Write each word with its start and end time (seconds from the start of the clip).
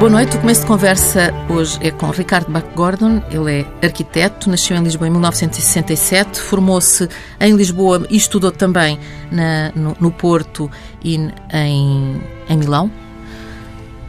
Boa 0.00 0.10
noite. 0.10 0.34
O 0.34 0.40
começo 0.40 0.62
de 0.62 0.66
conversa 0.66 1.30
hoje 1.46 1.78
é 1.82 1.90
com 1.90 2.08
Ricardo 2.08 2.50
Bach 2.50 2.64
Gordon. 2.74 3.22
Ele 3.30 3.60
é 3.60 3.86
arquiteto, 3.86 4.48
nasceu 4.48 4.74
em 4.74 4.82
Lisboa 4.82 5.06
em 5.06 5.10
1967, 5.10 6.40
formou-se 6.40 7.06
em 7.38 7.54
Lisboa 7.54 8.06
e 8.08 8.16
estudou 8.16 8.50
também 8.50 8.98
na, 9.30 9.70
no, 9.72 9.94
no, 10.00 10.10
Porto 10.10 10.70
e 11.04 11.16
em, 11.16 12.22
em 12.48 12.56
Milão. 12.56 12.90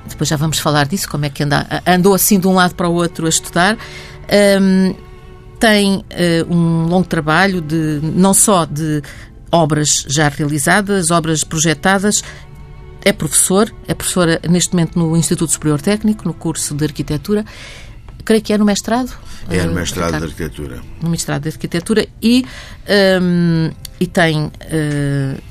Depois 0.08 0.30
já 0.30 0.38
vamos 0.38 0.60
falar 0.60 0.88
disso, 0.88 1.10
como 1.10 1.26
é 1.26 1.30
que 1.30 1.44
anda, 1.44 1.68
andou 1.86 2.14
assim 2.14 2.40
de 2.40 2.48
um 2.48 2.54
lado 2.54 2.74
para 2.74 2.88
o 2.88 2.94
outro 2.94 3.26
a 3.26 3.30
estudar. 3.30 3.78
Um, 4.62 4.96
tem 5.60 5.98
uh, 5.98 6.06
um 6.50 6.86
longo 6.86 7.06
trabalho 7.06 7.60
de 7.60 8.00
não 8.02 8.34
só 8.34 8.64
de 8.64 9.02
obras 9.52 10.06
já 10.08 10.30
realizadas, 10.30 11.12
obras 11.12 11.44
projetadas 11.44 12.24
é 13.04 13.14
professor, 13.14 13.74
é 13.88 13.94
professora 13.94 14.40
neste 14.50 14.74
momento 14.74 14.98
no 14.98 15.16
Instituto 15.18 15.52
Superior 15.52 15.82
Técnico, 15.82 16.28
no 16.28 16.34
curso 16.34 16.76
de 16.76 16.86
Arquitetura. 16.86 17.46
Creio 18.24 18.42
que 18.42 18.54
é 18.54 18.58
no 18.58 18.66
mestrado. 18.66 19.12
É 19.50 19.64
no 19.64 19.72
eh, 19.72 19.76
mestrado 19.76 20.18
de 20.18 20.24
Arquitetura. 20.24 20.82
No 21.02 21.10
mestrado 21.10 21.44
de 21.44 21.50
Arquitetura 21.50 22.08
e, 22.22 22.46
um, 23.22 23.72
e 24.00 24.08
tem 24.08 24.46
uh, 24.46 25.42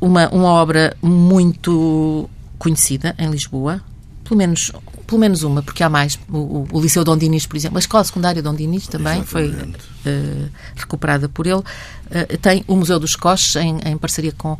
uma, 0.00 0.28
uma 0.30 0.48
obra 0.48 0.96
muito 1.02 2.28
conhecida 2.58 3.14
em 3.18 3.30
Lisboa, 3.30 3.82
pelo 4.24 4.38
menos 4.38 4.72
pelo 5.08 5.20
menos 5.20 5.42
uma, 5.42 5.62
porque 5.62 5.82
há 5.82 5.88
mais. 5.88 6.18
O, 6.28 6.66
o 6.70 6.80
Liceu 6.80 7.02
Dom 7.02 7.16
Dinis, 7.16 7.46
por 7.46 7.56
exemplo, 7.56 7.78
a 7.78 7.80
Escola 7.80 8.04
Secundária 8.04 8.42
Dom 8.42 8.54
Dinis 8.54 8.86
também 8.86 9.20
Exatamente. 9.22 9.78
foi 10.04 10.12
uh, 10.12 10.50
recuperada 10.76 11.30
por 11.30 11.46
ele. 11.46 11.60
Uh, 11.60 12.38
tem 12.42 12.62
o 12.68 12.76
Museu 12.76 13.00
dos 13.00 13.16
Coches, 13.16 13.56
em, 13.56 13.78
em 13.86 13.96
parceria 13.96 14.32
com 14.32 14.58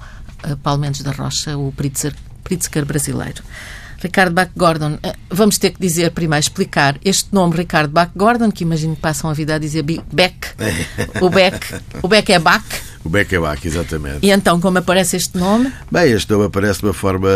Paulo 0.62 0.80
Mendes 0.80 1.02
da 1.02 1.12
Rocha, 1.12 1.56
o 1.56 1.72
Pritzker, 1.72 2.14
Pritzker 2.44 2.84
brasileiro. 2.84 3.42
Ricardo 4.00 4.32
Bach 4.32 4.50
Gordon, 4.56 4.98
vamos 5.28 5.58
ter 5.58 5.70
que 5.70 5.80
dizer 5.80 6.12
primeiro, 6.12 6.40
explicar 6.40 7.00
este 7.04 7.34
nome 7.34 7.56
Ricardo 7.56 7.92
Bach 7.92 8.10
Gordon, 8.14 8.52
que 8.52 8.62
imagino 8.62 8.94
que 8.94 9.02
passam 9.02 9.28
a 9.28 9.34
vida 9.34 9.56
a 9.56 9.58
dizer 9.58 9.82
Beck. 9.82 10.54
O 11.20 11.28
Beck, 11.28 11.74
o 12.00 12.06
Beck 12.06 12.32
é 12.32 12.38
Bach. 12.38 12.62
O 13.04 13.08
Beck 13.08 13.34
é 13.34 13.40
Bach, 13.40 13.58
exatamente. 13.64 14.24
E 14.24 14.30
então, 14.30 14.60
como 14.60 14.78
aparece 14.78 15.16
este 15.16 15.36
nome? 15.36 15.72
Bem, 15.90 16.12
este 16.12 16.30
nome 16.30 16.46
aparece 16.46 16.78
de 16.78 16.86
uma 16.86 16.92
forma 16.94 17.28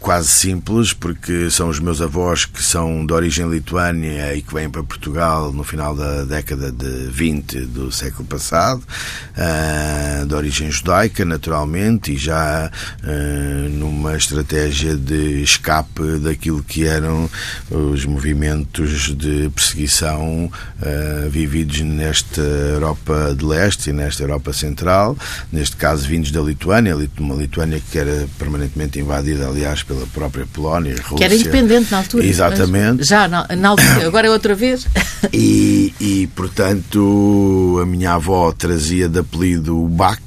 quase 0.00 0.28
simples, 0.28 0.92
porque 0.92 1.50
são 1.50 1.68
os 1.68 1.80
meus 1.80 2.00
avós 2.00 2.44
que 2.44 2.62
são 2.62 3.04
de 3.04 3.12
origem 3.12 3.48
lituânia 3.50 4.34
e 4.34 4.42
que 4.42 4.54
vêm 4.54 4.70
para 4.70 4.82
Portugal 4.82 5.52
no 5.52 5.64
final 5.64 5.94
da 5.94 6.24
década 6.24 6.70
de 6.70 7.08
20 7.10 7.60
do 7.66 7.90
século 7.90 8.26
passado, 8.26 8.82
uh, 8.82 10.26
de 10.26 10.34
origem 10.34 10.70
judaica, 10.70 11.24
naturalmente, 11.24 12.12
e 12.12 12.16
já 12.16 12.70
uh, 13.02 13.68
numa 13.70 14.16
estratégia 14.16 14.96
de 14.96 15.42
escape 15.42 16.18
daquilo 16.18 16.62
que 16.62 16.86
eram 16.86 17.28
os 17.70 18.04
movimentos 18.04 19.14
de 19.16 19.50
perseguição 19.50 20.46
uh, 20.46 21.30
vividos 21.30 21.80
nesta 21.80 22.40
Europa 22.40 23.34
de 23.36 23.44
Leste 23.44 23.90
e 23.90 23.92
nesta 23.92 24.22
Europa 24.22 24.52
Central, 24.52 25.16
neste 25.52 25.76
caso 25.76 26.06
vindos 26.06 26.30
da 26.30 26.40
Lituânia, 26.40 26.96
uma 27.18 27.34
Lituânia 27.34 27.80
que 27.90 27.98
era 27.98 28.28
permanentemente 28.38 28.98
invadida, 28.98 29.48
aliás, 29.48 29.82
pela 29.88 30.06
própria 30.08 30.46
Polónia, 30.46 30.94
Rússia. 30.96 31.16
Que 31.16 31.24
era 31.24 31.34
independente 31.34 31.90
na 31.90 31.98
altura. 31.98 32.26
Exatamente. 32.26 33.04
Já 33.04 33.26
na, 33.26 33.48
na 33.56 33.70
altura, 33.70 34.06
agora 34.06 34.26
é 34.26 34.30
outra 34.30 34.54
vez. 34.54 34.86
E, 35.32 35.92
e, 36.00 36.28
portanto, 36.28 37.80
a 37.82 37.84
minha 37.84 38.12
avó 38.12 38.52
trazia 38.52 39.08
de 39.08 39.18
apelido 39.18 39.76
o 39.76 39.88
Bach, 39.88 40.20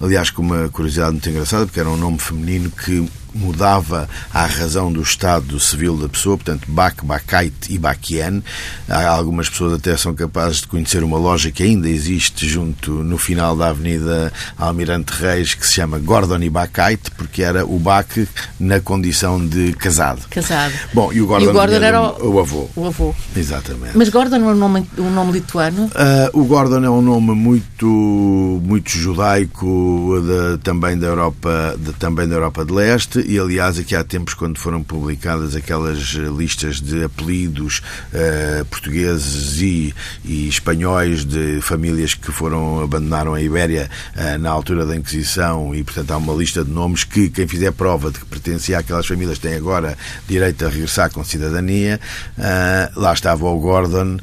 aliás, 0.00 0.28
com 0.28 0.42
uma 0.42 0.68
curiosidade 0.70 1.12
muito 1.12 1.30
engraçada, 1.30 1.66
porque 1.66 1.78
era 1.78 1.88
um 1.88 1.96
nome 1.96 2.18
feminino 2.18 2.68
que 2.68 3.08
mudava 3.34 4.08
à 4.32 4.46
razão 4.46 4.92
do 4.92 5.02
estado 5.02 5.58
civil 5.58 5.96
da 5.96 6.08
pessoa, 6.08 6.36
portanto, 6.36 6.64
Bach, 6.68 6.94
Bacait 7.02 7.54
e 7.68 7.78
Bachien. 7.78 8.42
Algumas 8.88 9.48
pessoas 9.48 9.74
até 9.74 9.96
são 9.96 10.14
capazes 10.14 10.60
de 10.60 10.68
conhecer 10.68 11.02
uma 11.02 11.18
loja 11.18 11.50
que 11.50 11.62
ainda 11.62 11.88
existe 11.88 12.48
junto 12.48 12.92
no 12.92 13.18
final 13.18 13.56
da 13.56 13.68
Avenida 13.68 14.32
Almirante 14.56 15.12
Reis, 15.12 15.54
que 15.54 15.66
se 15.66 15.74
chama 15.74 15.98
Gordon 15.98 16.38
e 16.42 16.50
Bacait, 16.50 17.10
porque 17.16 17.42
era 17.42 17.64
o 17.64 17.78
Bach 17.78 18.06
na 18.58 18.80
condição 18.80 19.44
de 19.44 19.72
casado. 19.74 20.22
Casado. 20.30 20.72
Bom, 20.92 21.12
e 21.12 21.20
o 21.20 21.26
Gordon, 21.26 21.46
e 21.46 21.48
o 21.48 21.52
Gordon 21.52 21.74
era, 21.74 22.00
o, 22.00 22.34
o, 22.34 22.40
avô. 22.40 22.68
O 22.76 22.86
avô. 22.86 23.14
Exatamente. 23.36 23.96
Mas 23.96 24.08
Gordon 24.08 24.36
é 24.36 24.38
um 24.38 24.54
nome, 24.54 24.86
um 24.98 25.10
nome 25.10 25.32
lituano? 25.32 25.84
Uh, 25.86 26.40
o 26.40 26.44
Gordon 26.44 26.84
é 26.84 26.90
um 26.90 27.02
nome 27.02 27.32
muito, 27.32 28.60
muito 28.64 28.90
judaico, 28.90 30.22
de, 30.22 30.58
também, 30.58 30.98
da 30.98 31.06
Europa, 31.06 31.76
de, 31.78 31.92
também 31.94 32.28
da 32.28 32.36
Europa 32.36 32.64
de 32.64 32.72
Leste, 32.72 33.23
e 33.26 33.38
aliás 33.38 33.78
aqui 33.78 33.96
há 33.96 34.04
tempos 34.04 34.34
quando 34.34 34.58
foram 34.58 34.82
publicadas 34.82 35.56
aquelas 35.56 36.14
eh, 36.16 36.20
listas 36.36 36.80
de 36.80 37.04
apelidos 37.04 37.82
uh, 38.12 38.64
portugueses 38.66 39.60
e, 39.60 39.94
e, 40.24 40.48
espanhóis 40.48 41.24
de 41.24 41.60
famílias 41.60 42.14
que 42.14 42.30
foram 42.30 42.82
abandonaram 42.82 43.34
a 43.34 43.40
Ibéria 43.40 43.90
uh, 44.14 44.38
na 44.38 44.50
altura 44.50 44.84
da 44.84 44.94
Inquisição. 44.96 45.74
E 45.74 45.82
portanto 45.82 46.10
há 46.10 46.16
uma 46.16 46.34
lista 46.34 46.64
de 46.64 46.70
nomes 46.70 47.04
que 47.04 47.30
quem 47.30 47.46
fizer 47.46 47.72
prova 47.72 48.10
de 48.10 48.18
que 48.18 48.26
pertencia 48.26 48.78
àquelas 48.78 49.06
famílias 49.06 49.38
tem 49.38 49.54
agora 49.54 49.96
direito 50.28 50.64
a 50.66 50.68
regressar 50.68 51.10
com 51.10 51.24
cidadania. 51.24 52.00
Uh, 52.38 53.00
lá 53.00 53.12
estava 53.12 53.46
o 53.46 53.58
Gordon 53.58 54.18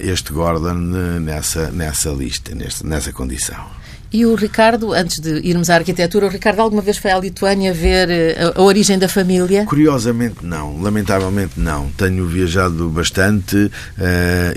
este 0.00 0.32
Gordon 0.32 0.74
nessa, 1.20 1.70
nessa 1.70 2.10
lista 2.10 2.54
nessa, 2.54 2.86
nessa 2.86 3.12
condição 3.12 3.79
e 4.12 4.26
o 4.26 4.34
Ricardo, 4.34 4.92
antes 4.92 5.20
de 5.20 5.38
irmos 5.46 5.70
à 5.70 5.76
arquitetura, 5.76 6.26
o 6.26 6.28
Ricardo 6.28 6.58
alguma 6.58 6.82
vez 6.82 6.96
foi 6.96 7.12
à 7.12 7.18
Lituânia 7.18 7.72
ver 7.72 8.10
eh, 8.10 8.52
a, 8.56 8.58
a, 8.58 8.62
origem 8.62 8.98
da 8.98 9.08
família? 9.08 9.64
Curiosamente 9.64 10.44
não, 10.44 10.82
lamentavelmente 10.82 11.60
não. 11.60 11.90
Tenho 11.96 12.26
viajado 12.26 12.88
bastante 12.88 13.56
uh, 13.56 13.70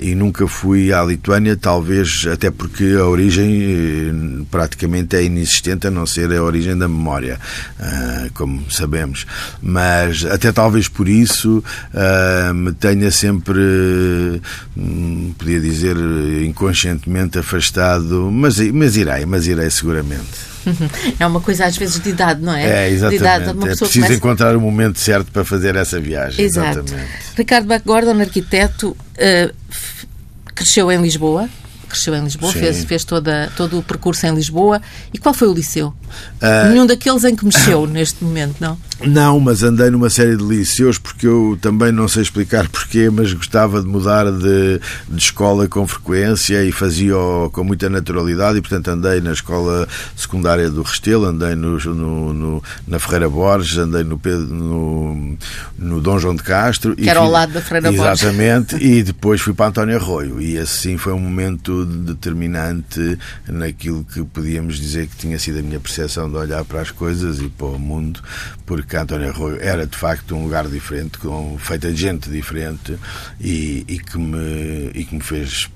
e 0.00 0.12
nunca 0.16 0.48
fui 0.48 0.92
à 0.92 1.04
Lituânia, 1.04 1.56
talvez 1.56 2.26
até 2.32 2.50
porque 2.50 2.96
a 2.98 3.04
origem 3.04 4.10
uh, 4.10 4.44
praticamente 4.46 5.14
é 5.14 5.22
inexistente, 5.22 5.86
a 5.86 5.90
não 5.90 6.04
ser 6.04 6.32
a 6.32 6.42
origem 6.42 6.76
da 6.76 6.88
memória, 6.88 7.38
uh, 7.78 8.32
como 8.34 8.68
sabemos. 8.72 9.24
Mas 9.62 10.24
até 10.24 10.50
talvez 10.50 10.88
por 10.88 11.08
isso 11.08 11.62
me 12.54 12.72
tenha 12.72 13.10
sempre, 13.10 14.40
hum, 14.76 15.32
podia 15.38 15.60
dizer, 15.60 15.96
inconscientemente 16.44 17.38
afastado, 17.38 18.30
mas, 18.32 18.58
mas 18.72 18.96
irei, 18.96 19.24
mas 19.24 19.43
mas 19.44 19.46
irei 19.46 19.70
seguramente. 19.70 20.54
É 21.20 21.26
uma 21.26 21.40
coisa 21.40 21.66
às 21.66 21.76
vezes 21.76 22.00
de 22.00 22.08
idade, 22.08 22.40
não 22.40 22.54
é? 22.54 22.86
É, 22.86 22.90
exatamente. 22.90 23.20
Idade, 23.20 23.50
é 23.50 23.52
preciso 23.52 23.92
começa... 23.92 24.14
encontrar 24.14 24.56
o 24.56 24.60
momento 24.60 24.98
certo 24.98 25.30
para 25.30 25.44
fazer 25.44 25.76
essa 25.76 26.00
viagem. 26.00 26.42
Exato. 26.42 26.80
Exatamente. 26.80 27.10
Ricardo 27.36 27.66
Bach 27.66 27.82
Gordon, 27.84 28.18
arquiteto, 28.20 28.90
uh, 28.90 29.54
cresceu 30.54 30.90
em 30.90 31.02
Lisboa, 31.02 31.50
cresceu 31.86 32.14
em 32.14 32.24
Lisboa, 32.24 32.50
fez, 32.50 32.82
fez 32.84 33.04
toda, 33.04 33.52
todo 33.56 33.78
o 33.78 33.82
percurso 33.82 34.26
em 34.26 34.34
Lisboa. 34.34 34.80
E 35.12 35.18
qual 35.18 35.34
foi 35.34 35.48
o 35.48 35.52
liceu? 35.52 35.88
Uh, 35.88 36.70
Nenhum 36.70 36.86
daqueles 36.86 37.24
em 37.24 37.36
que 37.36 37.44
mexeu 37.44 37.86
neste 37.86 38.24
momento, 38.24 38.56
não? 38.58 38.78
Não, 39.02 39.40
mas 39.40 39.62
andei 39.62 39.90
numa 39.90 40.08
série 40.08 40.36
de 40.36 40.44
liceus 40.44 40.98
porque 40.98 41.26
eu 41.26 41.58
também 41.60 41.90
não 41.90 42.06
sei 42.06 42.22
explicar 42.22 42.68
porquê, 42.68 43.10
mas 43.10 43.32
gostava 43.32 43.80
de 43.80 43.86
mudar 43.86 44.30
de, 44.30 44.80
de 45.08 45.18
escola 45.18 45.66
com 45.66 45.86
frequência 45.86 46.64
e 46.64 46.70
fazia 46.70 47.14
com 47.52 47.64
muita 47.64 47.90
naturalidade 47.90 48.58
e, 48.58 48.60
portanto, 48.60 48.88
andei 48.88 49.20
na 49.20 49.32
escola 49.32 49.88
secundária 50.16 50.70
do 50.70 50.82
Restelo, 50.82 51.26
andei 51.26 51.54
no, 51.54 51.78
no, 51.78 52.34
no 52.34 52.62
na 52.86 52.98
Ferreira 52.98 53.28
Borges, 53.28 53.78
andei 53.78 54.04
no, 54.04 54.20
no, 54.24 55.38
no 55.76 56.00
Dom 56.00 56.18
João 56.18 56.34
de 56.34 56.42
Castro. 56.42 56.94
Que 56.94 57.08
era 57.08 57.20
ao 57.20 57.30
lado 57.30 57.52
da 57.52 57.60
Ferreira 57.60 57.90
Borges. 57.90 58.22
Exatamente, 58.22 58.76
e 58.76 59.02
depois 59.02 59.40
fui 59.40 59.54
para 59.54 59.66
António 59.66 59.96
Arroio 59.96 60.40
e 60.40 60.56
assim 60.56 60.96
foi 60.96 61.12
um 61.12 61.18
momento 61.18 61.84
determinante 61.84 63.18
naquilo 63.48 64.04
que 64.04 64.22
podíamos 64.24 64.78
dizer 64.78 65.08
que 65.08 65.16
tinha 65.16 65.38
sido 65.38 65.58
a 65.58 65.62
minha 65.62 65.80
percepção 65.80 66.30
de 66.30 66.36
olhar 66.36 66.64
para 66.64 66.80
as 66.80 66.90
coisas 66.90 67.40
e 67.40 67.48
para 67.48 67.66
o 67.66 67.78
mundo, 67.78 68.20
porque 68.64 68.93
António 69.02 69.30
Arroio 69.30 69.58
era 69.60 69.86
de 69.86 69.96
facto 69.96 70.34
um 70.34 70.44
lugar 70.44 70.66
diferente, 70.68 71.18
com, 71.18 71.58
feita 71.58 71.90
de 71.92 72.00
gente 72.00 72.30
diferente 72.30 72.98
e, 73.40 73.84
e, 73.88 73.98
que 73.98 74.18
me, 74.18 74.90
e 74.94 75.04
que 75.04 75.14
me 75.14 75.22
fez 75.22 75.70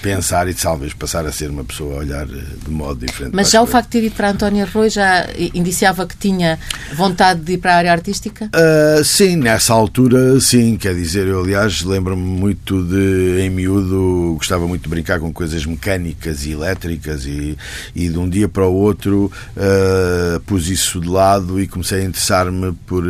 pensar 0.00 0.48
e 0.48 0.54
talvez 0.54 0.92
passar 0.92 1.26
a 1.26 1.32
ser 1.32 1.50
uma 1.50 1.64
pessoa 1.64 1.96
a 1.96 1.98
olhar 1.98 2.26
eh, 2.28 2.42
de 2.64 2.70
modo 2.70 3.04
diferente. 3.04 3.34
Mas 3.34 3.50
já 3.50 3.62
o 3.62 3.66
facto 3.66 3.88
de 3.88 4.00
ter 4.00 4.06
ido 4.06 4.14
para 4.14 4.30
António 4.30 4.64
Arroio 4.64 4.90
já 4.90 5.28
indiciava 5.54 6.06
que 6.06 6.16
tinha 6.16 6.58
vontade 6.94 7.40
de 7.40 7.52
ir 7.54 7.58
para 7.58 7.74
a 7.74 7.76
área 7.76 7.92
artística? 7.92 8.46
Uh, 8.46 9.04
sim, 9.04 9.36
nessa 9.36 9.72
altura, 9.72 10.40
sim. 10.40 10.76
Quer 10.76 10.94
dizer, 10.94 11.26
eu 11.26 11.40
aliás 11.40 11.82
lembro-me 11.82 12.22
muito 12.22 12.82
de, 12.84 13.40
em 13.40 13.50
miúdo, 13.50 14.34
gostava 14.36 14.66
muito 14.66 14.82
de 14.82 14.88
brincar 14.88 15.20
com 15.20 15.32
coisas 15.32 15.64
mecânicas 15.66 16.44
e 16.44 16.52
elétricas 16.52 17.26
e, 17.26 17.56
e 17.94 18.08
de 18.08 18.18
um 18.18 18.28
dia 18.28 18.48
para 18.48 18.66
o 18.66 18.74
outro 18.74 19.30
uh, 19.56 20.40
pus 20.40 20.68
isso 20.68 21.00
de 21.00 21.08
lado 21.08 21.60
e 21.60 21.66
comecei 21.66 22.02
a 22.02 22.04
interessar-me 22.04 22.72
por, 22.86 23.04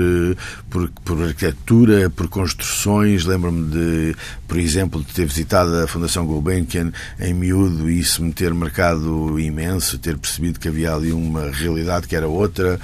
por, 0.72 0.88
por 1.04 1.22
arquitetura, 1.22 2.08
por 2.08 2.28
construções. 2.28 3.26
Lembro-me 3.26 3.70
de, 3.70 4.16
por 4.48 4.58
exemplo, 4.58 5.04
de 5.04 5.12
ter 5.12 5.26
visitado 5.26 5.76
a 5.76 5.86
Fundação 5.86 6.24
Gulbenkian 6.26 6.90
em 7.20 7.34
miúdo 7.34 7.90
e 7.90 8.00
isso 8.00 8.24
me 8.24 8.32
ter 8.32 8.54
marcado 8.54 9.38
imenso, 9.38 9.98
ter 9.98 10.16
percebido 10.16 10.58
que 10.58 10.69
havia 10.69 10.94
ali 10.94 11.12
uma 11.12 11.50
realidade 11.50 12.08
que 12.08 12.16
era 12.16 12.26
outra 12.26 12.80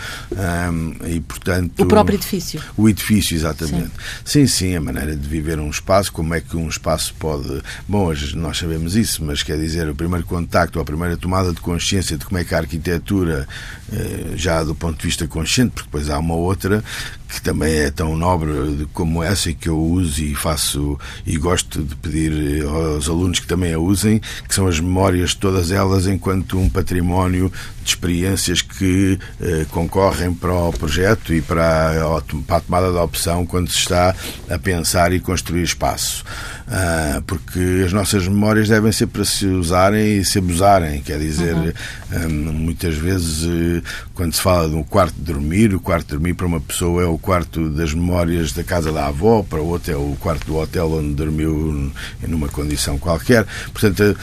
e, 1.07 1.19
portanto... 1.21 1.83
O 1.83 1.87
próprio 1.87 2.17
edifício. 2.17 2.61
O 2.77 2.89
edifício, 2.89 3.35
exatamente. 3.35 3.91
Sim. 4.23 4.47
sim, 4.47 4.47
sim, 4.47 4.77
a 4.77 4.81
maneira 4.81 5.17
de 5.17 5.27
viver 5.27 5.59
um 5.59 5.71
espaço, 5.71 6.13
como 6.13 6.35
é 6.35 6.41
que 6.43 6.57
um 6.57 6.69
espaço 6.69 7.15
pode... 7.19 7.63
Bom, 7.89 8.05
hoje 8.05 8.37
nós 8.37 8.59
sabemos 8.59 8.97
isso, 8.97 9.25
mas 9.25 9.43
quer 9.43 9.57
dizer, 9.57 9.89
o 9.89 9.95
primeiro 9.95 10.27
contacto, 10.27 10.79
a 10.79 10.85
primeira 10.85 11.17
tomada 11.17 11.55
de 11.55 11.61
consciência 11.61 12.19
de 12.19 12.27
como 12.27 12.39
é 12.39 12.45
que 12.45 12.55
a 12.55 12.59
arquitetura, 12.59 13.49
eh, 13.91 14.33
já 14.35 14.63
do 14.63 14.75
ponto 14.75 14.99
de 14.99 15.07
vista 15.07 15.27
consciente, 15.27 15.71
porque 15.71 15.89
depois 15.89 16.11
há 16.11 16.19
uma 16.19 16.35
outra 16.35 16.85
que 17.29 17.41
também 17.43 17.75
é 17.81 17.91
tão 17.91 18.17
nobre 18.17 18.87
como 18.93 19.23
essa 19.23 19.51
e 19.51 19.55
que 19.55 19.69
eu 19.69 19.79
uso 19.79 20.23
e 20.23 20.35
faço 20.35 20.99
e 21.27 21.37
gosto 21.37 21.83
de 21.83 21.95
pedir 21.97 22.65
aos 22.65 23.09
alunos 23.09 23.39
que 23.39 23.47
também 23.47 23.75
a 23.75 23.79
usem, 23.79 24.21
que 24.49 24.55
são 24.55 24.67
as 24.67 24.81
memórias, 24.81 25.35
todas 25.35 25.71
elas, 25.71 26.07
enquanto 26.07 26.59
um 26.59 26.69
património 26.69 27.53
de 27.89 27.95
experiências 27.95 28.61
que 28.61 29.19
eh, 29.41 29.67
concorrem 29.71 30.33
para 30.33 30.53
o 30.53 30.73
projeto 30.73 31.33
e 31.33 31.41
para 31.41 31.91
a, 31.91 32.21
para 32.47 32.57
a, 32.57 32.61
tomada 32.61 32.93
da 32.93 33.03
opção 33.03 33.47
quando 33.47 33.71
se 33.71 33.79
está 33.79 34.15
a 34.49 34.59
pensar 34.59 35.13
e 35.13 35.21
construir 35.21 35.63
espaço. 35.63 36.25
Ah, 36.71 37.23
porque 37.27 37.83
as 37.87 37.95
nossas 37.95 38.29
memórias 38.29 38.69
devem 38.69 38.93
ser 38.93 39.07
para 39.07 39.25
se 39.25 39.47
usarem 39.47 40.19
e 40.19 40.25
se 40.25 40.39
abusarem, 40.39 41.01
quer 41.01 41.19
dizer, 41.19 41.55
uhum. 41.55 41.73
ah, 42.13 42.29
muitas 42.29 42.95
vezes 42.95 43.45
eh, 43.45 43.83
quando 44.13 44.35
se 44.35 44.43
fala 44.43 44.69
de 44.69 44.75
um 44.75 44.83
quarto 44.83 45.15
de 45.15 45.23
dormir, 45.23 45.75
o 45.75 45.81
quarto 45.81 46.05
de 46.05 46.11
dormir 46.11 46.35
para 46.35 46.47
uma 46.47 46.61
pessoa 46.61 47.03
é 47.03 47.07
o 47.07 47.17
quarto 47.17 47.71
das 47.71 47.95
memórias 47.95 48.53
da 48.53 48.63
casa 48.63 48.93
da 48.93 49.07
avó, 49.07 49.43
para 49.43 49.63
outra 49.63 49.95
é 49.95 49.97
o 49.97 50.15
quarto 50.21 50.47
do 50.47 50.57
hotel 50.59 50.93
onde 50.93 51.15
dormiu 51.15 51.91
numa 52.27 52.49
condição 52.49 52.99
qualquer. 52.99 53.47
Portanto, 53.73 54.15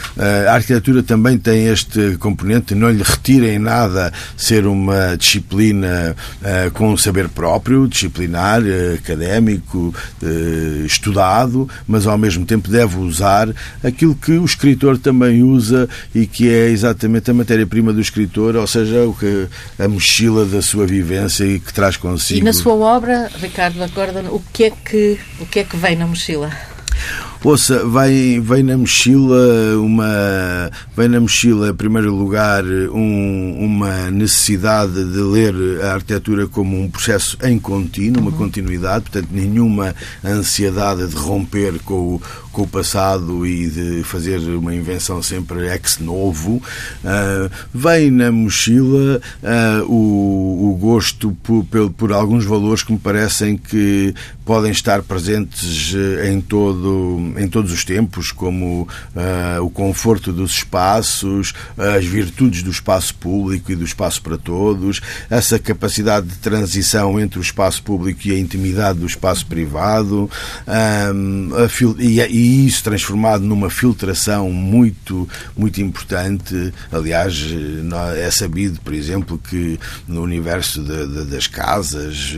a 0.48 0.54
arquitetura 0.54 1.02
também 1.02 1.40
tem 1.40 1.66
este 1.66 2.16
componente, 2.18 2.76
não 2.76 2.92
lhe 2.92 3.02
retirem 3.02 3.55
nada 3.60 4.12
ser 4.38 4.66
uma 4.66 5.16
disciplina 5.18 6.16
uh, 6.42 6.72
com 6.72 6.92
um 6.92 6.98
saber 6.98 7.30
próprio, 7.30 7.88
disciplinar, 7.88 8.62
uh, 8.62 8.96
académico, 8.96 9.94
uh, 10.22 10.86
estudado, 10.86 11.70
mas 11.88 12.08
ao 12.08 12.18
mesmo 12.18 12.46
tempo 12.46 12.70
deve 12.70 12.98
usar 12.98 13.50
aquilo 13.84 14.16
que 14.16 14.34
o 14.34 14.46
escritor 14.46 14.98
também 14.98 15.44
usa 15.44 15.88
e 16.14 16.26
que 16.26 16.50
é 16.50 16.70
exatamente 16.70 17.32
a 17.32 17.34
matéria-prima 17.34 17.94
do 17.94 18.02
escritor, 18.02 18.56
ou 18.56 18.68
seja, 18.68 19.04
o 19.04 19.14
que 19.14 19.48
a 19.78 19.88
mochila 19.88 20.46
da 20.46 20.62
sua 20.62 20.86
vivência 20.86 21.44
e 21.44 21.60
que 21.60 21.74
traz 21.74 21.98
consigo. 21.98 22.40
E 22.40 22.44
na 22.44 22.54
sua 22.54 22.74
obra, 22.74 23.30
Ricardo 23.40 23.80
Gordon, 23.94 24.28
o 24.30 24.42
que 24.54 24.66
é 24.66 24.72
que 24.72 25.20
o 25.40 25.46
que 25.46 25.60
é 25.60 25.64
que 25.64 25.78
vem 25.78 25.96
na 25.96 26.08
mochila? 26.08 26.52
Ouça, 27.46 27.88
vem, 27.88 28.42
vem 28.42 28.64
na 28.64 28.76
mochila 28.76 29.78
uma. 29.78 30.72
Vem 30.98 31.08
na 31.08 31.20
mochila, 31.20 31.70
em 31.70 31.76
primeiro 31.76 32.12
lugar, 32.12 32.64
um, 32.66 33.56
uma 33.60 34.10
necessidade 34.10 34.94
de 34.94 35.20
ler 35.20 35.54
a 35.84 35.94
arquitetura 35.94 36.48
como 36.48 36.82
um 36.82 36.90
processo 36.90 37.38
em 37.44 37.60
contínuo, 37.60 38.20
uma 38.20 38.32
uhum. 38.32 38.38
continuidade, 38.38 39.12
portanto, 39.12 39.30
nenhuma 39.32 39.94
ansiedade 40.24 41.06
de 41.06 41.16
romper 41.16 41.78
com 41.86 42.16
o, 42.16 42.22
com 42.52 42.64
o 42.64 42.68
passado 42.68 43.46
e 43.46 43.70
de 43.70 44.02
fazer 44.02 44.40
uma 44.40 44.74
invenção 44.74 45.22
sempre 45.22 45.68
ex 45.68 46.00
novo. 46.00 46.56
Uh, 47.04 47.52
vem 47.72 48.10
na 48.10 48.32
mochila 48.32 49.22
uh, 49.44 49.84
o, 49.84 50.72
o, 50.72 50.78
gosto 50.78 51.38
por, 51.44 51.64
por, 51.66 51.92
por 51.92 52.12
alguns 52.12 52.44
valores 52.44 52.82
que 52.82 52.92
me 52.92 52.98
parecem 52.98 53.56
que 53.56 54.16
podem 54.46 54.72
estar 54.72 55.02
presentes 55.02 55.94
eh, 55.96 56.30
em 56.30 56.40
todo 56.40 57.34
em 57.38 57.48
todos 57.48 57.72
os 57.72 57.84
tempos, 57.84 58.32
como 58.32 58.84
uh, 58.84 59.64
o 59.64 59.70
conforto 59.70 60.32
dos 60.32 60.52
espaços, 60.52 61.54
as 61.78 62.06
virtudes 62.06 62.64
do 62.64 62.72
espaço 62.72 63.16
público 63.16 63.72
e 63.72 63.76
do 63.76 63.84
espaço 63.84 64.22
para 64.22 64.38
todos, 64.38 65.02
essa 65.30 65.60
capacidade 65.60 66.28
de 66.28 66.36
transição 66.36 67.20
entre 67.20 67.40
o 67.40 67.42
espaço 67.42 67.82
público 67.84 68.28
e 68.28 68.32
a 68.32 68.40
intimidade 68.40 69.00
do 69.00 69.06
espaço 69.06 69.46
privado, 69.46 70.30
um, 71.14 71.50
e, 72.00 72.22
e, 72.22 72.68
isso 72.68 72.84
transformado 72.84 73.44
numa 73.44 73.70
filtração 73.70 74.52
muito, 74.52 75.28
muito 75.56 75.82
importante. 75.82 76.74
Aliás, 76.92 77.44
é 78.18 78.30
sabido, 78.32 78.80
por 78.82 78.94
exemplo, 78.94 79.38
que 79.38 79.80
no 80.08 80.22
universo 80.22 80.82
de, 80.82 81.08
de, 81.08 81.26
das 81.26 81.48
casas 81.48 82.36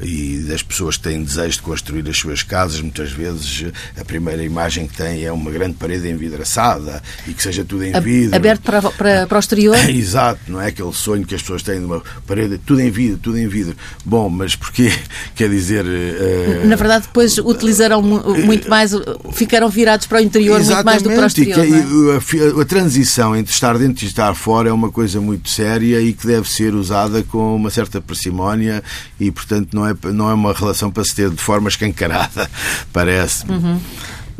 e 0.00 0.38
das 0.48 0.62
pessoas 0.62 0.96
que 0.96 1.04
têm 1.04 1.22
desejo 1.22 1.56
de 1.56 1.62
construir 1.62 2.08
as 2.08 2.16
suas 2.16 2.42
casas, 2.42 2.80
muitas 2.80 3.12
vezes 3.12 3.66
a 3.98 4.04
primeira 4.04 4.39
a 4.40 4.44
imagem 4.44 4.86
que 4.86 4.96
tem 4.96 5.24
é 5.24 5.32
uma 5.32 5.50
grande 5.50 5.74
parede 5.74 6.08
envidraçada 6.08 7.02
e 7.26 7.32
que 7.32 7.42
seja 7.42 7.64
tudo 7.64 7.84
em 7.84 7.92
vidro. 8.00 8.36
Aberto 8.36 8.62
para, 8.62 8.82
para, 8.82 9.26
para 9.26 9.36
o 9.36 9.40
exterior? 9.40 9.76
Exato, 9.88 10.40
não 10.48 10.60
é 10.60 10.68
aquele 10.68 10.92
sonho 10.92 11.26
que 11.26 11.34
as 11.34 11.42
pessoas 11.42 11.62
têm 11.62 11.78
de 11.78 11.84
uma 11.84 12.02
parede, 12.26 12.58
tudo 12.58 12.80
em 12.80 12.90
vidro, 12.90 13.18
tudo 13.18 13.38
em 13.38 13.48
vidro. 13.48 13.76
Bom, 14.04 14.28
mas 14.28 14.56
porquê? 14.56 14.92
Quer 15.34 15.48
dizer. 15.50 15.84
Uh... 15.84 16.66
Na 16.66 16.76
verdade, 16.76 17.06
depois 17.06 17.38
utilizaram 17.38 18.02
muito 18.02 18.68
mais, 18.68 18.92
ficaram 19.32 19.68
virados 19.68 20.06
para 20.06 20.18
o 20.18 20.20
interior 20.20 20.60
Exatamente, 20.60 20.84
muito 20.84 20.84
mais 20.84 21.02
do 21.02 21.08
que 21.08 21.14
para 21.14 21.24
o 21.24 21.26
exterior. 21.26 22.20
Que 22.20 22.44
a, 22.44 22.58
a, 22.58 22.62
a 22.62 22.64
transição 22.64 23.36
entre 23.36 23.52
estar 23.52 23.76
dentro 23.78 24.04
e 24.04 24.08
estar 24.08 24.34
fora 24.34 24.68
é 24.68 24.72
uma 24.72 24.90
coisa 24.90 25.20
muito 25.20 25.48
séria 25.48 26.00
e 26.00 26.12
que 26.12 26.26
deve 26.26 26.48
ser 26.48 26.74
usada 26.74 27.22
com 27.22 27.54
uma 27.54 27.70
certa 27.70 28.00
parcimónia 28.00 28.82
e, 29.18 29.30
portanto, 29.30 29.74
não 29.74 29.86
é, 29.86 29.94
não 30.12 30.30
é 30.30 30.34
uma 30.34 30.52
relação 30.52 30.90
para 30.90 31.04
se 31.04 31.14
ter 31.14 31.30
de 31.30 31.42
forma 31.42 31.68
escancarada, 31.68 32.50
parece. 32.92 33.44
Uhum 33.50 33.80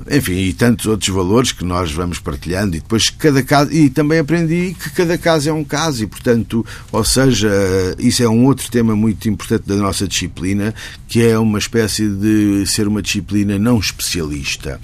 enfim, 0.08 0.34
e 0.34 0.52
tantos 0.52 0.86
outros 0.86 1.08
valores 1.10 1.52
que 1.52 1.64
nós 1.64 1.92
vamos 1.92 2.18
partilhando 2.18 2.76
e 2.76 2.80
depois 2.80 3.10
cada 3.10 3.42
caso, 3.42 3.72
e 3.72 3.90
também 3.90 4.18
aprendi 4.18 4.74
que 4.78 4.90
cada 4.90 5.18
caso 5.18 5.48
é 5.48 5.52
um 5.52 5.64
caso 5.64 6.04
e, 6.04 6.06
portanto, 6.06 6.64
ou 6.92 7.04
seja, 7.04 7.50
isso 7.98 8.22
é 8.22 8.28
um 8.28 8.44
outro 8.46 8.70
tema 8.70 8.94
muito 8.94 9.28
importante 9.28 9.64
da 9.66 9.76
nossa 9.76 10.06
disciplina, 10.06 10.74
que 11.08 11.22
é 11.22 11.38
uma 11.38 11.58
espécie 11.58 12.08
de 12.08 12.64
ser 12.66 12.86
uma 12.86 13.02
disciplina 13.02 13.58
não 13.58 13.78
especialista, 13.78 14.80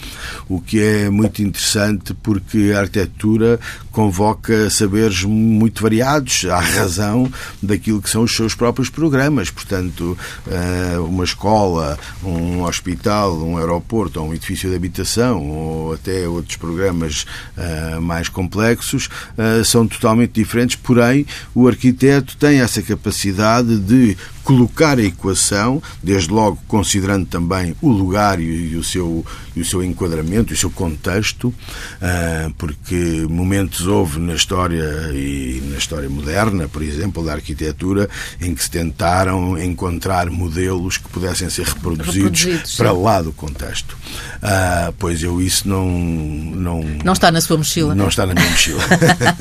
o 0.48 0.60
que 0.60 0.80
é 0.80 1.08
muito 1.08 1.42
interessante 1.42 2.12
porque 2.14 2.72
a 2.74 2.80
arquitetura 2.80 3.60
convoca 3.90 4.68
saberes 4.70 5.22
muito 5.22 5.82
variados, 5.82 6.44
à 6.44 6.60
razão 6.60 7.30
daquilo 7.62 8.02
que 8.02 8.10
são 8.10 8.22
os 8.22 8.34
seus 8.34 8.54
próprios 8.54 8.90
programas, 8.90 9.50
portanto, 9.50 10.18
eh, 10.48 10.98
uma 10.98 11.24
escola, 11.24 11.98
um 12.22 12.62
hospital, 12.62 13.38
um 13.38 13.56
aeroporto 13.56 14.16
um 14.20 14.34
edifício 14.34 14.68
de 14.68 14.76
habitação 14.76 15.06
ou 15.18 15.94
até 15.94 16.28
outros 16.28 16.56
programas 16.56 17.26
uh, 17.56 18.00
mais 18.00 18.28
complexos 18.28 19.08
uh, 19.36 19.64
são 19.64 19.86
totalmente 19.86 20.32
diferentes, 20.32 20.76
porém 20.76 21.26
o 21.54 21.66
arquiteto 21.66 22.36
tem 22.36 22.60
essa 22.60 22.82
capacidade 22.82 23.78
de 23.78 24.16
colocar 24.46 24.96
a 24.96 25.02
equação, 25.02 25.82
desde 26.00 26.30
logo 26.30 26.56
considerando 26.68 27.26
também 27.26 27.74
o 27.82 27.90
lugar 27.90 28.38
e, 28.40 28.76
o, 28.76 28.84
seu, 28.84 29.26
e 29.56 29.60
o 29.60 29.64
seu 29.64 29.82
enquadramento, 29.82 30.54
o 30.54 30.56
seu 30.56 30.70
contexto, 30.70 31.48
uh, 31.48 32.54
porque 32.56 33.26
momentos 33.28 33.88
houve 33.88 34.20
na 34.20 34.34
história 34.34 34.84
e 35.12 35.60
na 35.68 35.76
história 35.76 36.08
moderna, 36.08 36.68
por 36.68 36.80
exemplo, 36.80 37.24
da 37.24 37.32
arquitetura, 37.32 38.08
em 38.40 38.54
que 38.54 38.62
se 38.62 38.70
tentaram 38.70 39.60
encontrar 39.60 40.30
modelos 40.30 40.96
que 40.96 41.08
pudessem 41.08 41.50
ser 41.50 41.66
reproduzidos, 41.66 42.44
reproduzidos 42.44 42.76
para 42.76 42.92
sim. 42.92 43.02
lá 43.02 43.22
do 43.22 43.32
contexto. 43.32 43.96
Uh, 44.36 44.94
pois 44.96 45.24
eu 45.24 45.42
isso 45.42 45.68
não, 45.68 45.88
não. 45.90 46.84
Não 47.04 47.14
está 47.14 47.32
na 47.32 47.40
sua 47.40 47.56
mochila. 47.56 47.96
Não 47.96 48.06
está 48.06 48.24
na 48.24 48.32
minha 48.32 48.48
mochila. 48.48 48.80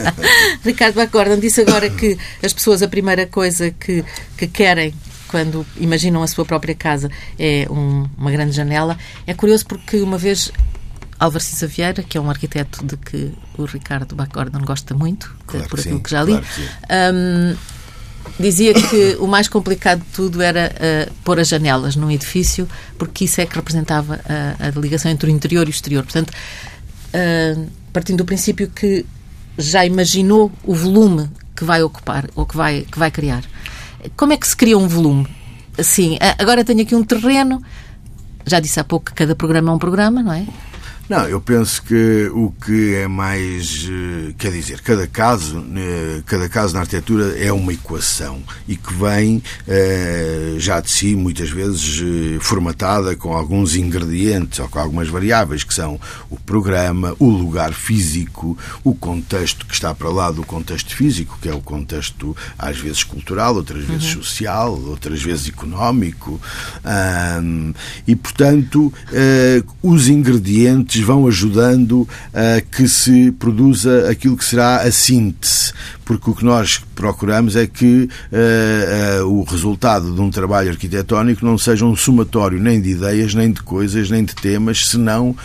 Ricardo 0.66 0.96
Bacordon 0.96 1.38
disse 1.38 1.62
agora 1.62 1.92
que 1.92 2.18
as 2.42 2.52
pessoas, 2.52 2.82
a 2.82 2.88
primeira 2.88 3.28
coisa 3.28 3.70
que, 3.70 4.04
que 4.36 4.48
querem 4.48 4.95
quando 5.36 5.66
imaginam 5.76 6.24
a 6.24 6.28
sua 6.28 6.46
própria 6.46 6.74
casa 6.74 7.12
é 7.38 7.68
um, 7.70 8.08
uma 8.18 8.32
grande 8.32 8.54
janela. 8.54 8.98
É 9.28 9.34
curioso 9.34 9.66
porque 9.66 9.98
uma 9.98 10.18
vez 10.18 10.50
Álvaro 11.20 11.44
Cisa 11.44 11.68
Vieira, 11.68 12.02
que 12.02 12.18
é 12.18 12.22
um 12.22 12.30
arquiteto 12.30 12.86
de 12.86 12.96
que 12.96 13.34
o 13.58 13.66
Ricardo 13.66 14.16
Bacordon 14.16 14.62
gosta 14.62 14.94
muito, 14.94 15.36
claro 15.46 15.68
por 15.68 15.78
aquilo 15.78 15.98
sim, 15.98 16.02
que 16.02 16.10
já 16.10 16.24
li, 16.24 16.32
claro 16.32 16.46
que 16.46 16.62
um, 17.14 17.58
dizia 18.40 18.74
que 18.76 19.16
o 19.20 19.28
mais 19.28 19.50
complicado 19.50 20.00
de 20.00 20.06
tudo 20.14 20.42
era 20.42 20.72
uh, 20.72 21.14
pôr 21.26 21.38
as 21.38 21.50
janelas 21.50 21.98
num 21.98 22.10
edifício, 22.10 22.66
porque 22.98 23.26
isso 23.26 23.42
é 23.42 23.46
que 23.46 23.58
representava 23.58 24.22
a, 24.24 24.68
a 24.68 24.70
ligação 24.80 25.12
entre 25.12 25.30
o 25.30 25.34
interior 25.34 25.68
e 25.68 25.70
o 25.70 25.72
exterior. 25.72 26.06
Portanto, 26.06 26.32
uh, 26.32 27.70
partindo 27.92 28.20
do 28.20 28.26
princípio 28.26 28.70
que 28.70 29.06
já 29.58 29.86
imaginou 29.86 30.50
o 30.64 30.74
volume 30.74 31.30
que 31.54 31.66
vai 31.66 31.84
ocupar 31.84 32.30
ou 32.36 32.46
que 32.46 32.56
vai, 32.56 32.84
que 32.90 32.98
vai 32.98 33.12
criar. 33.12 33.44
Como 34.16 34.34
é 34.34 34.38
que 34.38 34.48
se 34.48 34.56
cria 34.56 34.78
um 34.78 34.88
volume? 34.88 35.28
Assim, 35.78 36.18
agora 36.40 36.64
tenho 36.64 36.82
aqui 36.82 36.96
um 36.96 37.04
terreno, 37.04 37.62
já 38.46 38.60
disse 38.60 38.80
há 38.80 38.84
pouco 38.84 39.08
que 39.08 39.14
cada 39.14 39.36
programa 39.36 39.72
é 39.72 39.76
um 39.76 39.80
programa, 39.80 40.24
não 40.24 40.32
é? 40.34 40.46
Não, 41.08 41.28
eu 41.28 41.40
penso 41.40 41.84
que 41.84 42.32
o 42.34 42.52
que 42.52 42.96
é 42.96 43.08
mais. 43.08 43.88
Eh, 43.88 44.34
quer 44.40 44.52
dizer, 44.52 44.82
cada 44.82 45.06
caso, 45.06 45.64
eh, 45.78 46.24
cada 46.26 46.50
caso 46.50 46.74
na 46.74 46.80
arquitetura 46.80 47.38
é 47.38 47.54
uma 47.54 47.72
equação 47.72 48.42
e 48.68 48.76
que 48.76 48.92
vem 48.92 49.42
eh, 49.68 50.56
já 50.58 50.80
de 50.80 50.90
si, 50.90 51.16
muitas 51.16 51.52
vezes, 51.52 52.02
formatada 52.40 53.16
com 53.16 53.34
alguns 53.34 53.76
ingredientes 53.76 54.58
ou 54.58 54.68
com 54.68 54.80
algumas 54.80 55.08
variáveis, 55.08 55.64
que 55.64 55.76
são 55.76 56.00
o 56.28 56.40
programa, 56.40 57.16
o 57.20 57.30
lugar 57.30 57.74
físico, 57.74 58.58
o 58.84 58.96
contexto 58.96 59.68
que 59.68 59.76
está 59.76 59.94
para 59.94 60.10
lá 60.10 60.32
do 60.32 60.44
contexto 60.44 60.96
físico, 60.96 61.38
que 61.40 61.48
é 61.48 61.54
o 61.54 61.62
contexto, 61.62 62.36
às 62.58 62.78
vezes, 62.80 63.04
cultural, 63.04 63.54
outras 63.56 63.86
vezes 63.86 64.16
uhum. 64.16 64.24
social, 64.24 64.82
outras 64.88 65.22
vezes 65.22 65.50
económico. 65.50 66.42
e, 68.08 68.16
portanto, 68.16 68.92
os 69.84 70.08
ingredientes 70.08 70.95
vão 71.02 71.28
ajudando 71.28 72.08
a 72.34 72.62
que 72.62 72.88
se 72.88 73.32
produza 73.32 74.10
aquilo 74.10 74.38
que 74.38 74.46
será 74.46 74.78
a 74.78 74.92
síntese, 74.92 75.74
porque 76.04 76.30
o 76.30 76.36
que 76.36 76.46
nós 76.46 76.82
procuramos 76.94 77.56
é 77.56 77.68
que 77.68 78.10
uh, 78.32 79.24
uh, 79.24 79.40
o 79.40 79.44
resultado 79.44 80.14
de 80.14 80.22
um 80.22 80.30
trabalho 80.30 80.70
arquitetónico 80.70 81.46
não 81.46 81.58
seja 81.58 81.86
um 81.86 81.96
somatório 81.96 82.60
nem 82.60 82.82
de 82.82 82.92
ideias, 82.92 83.34
nem 83.34 83.52
de 83.52 83.62
coisas, 83.62 84.10
nem 84.10 84.24
de 84.24 84.36
temas, 84.36 84.88
senão 84.88 85.36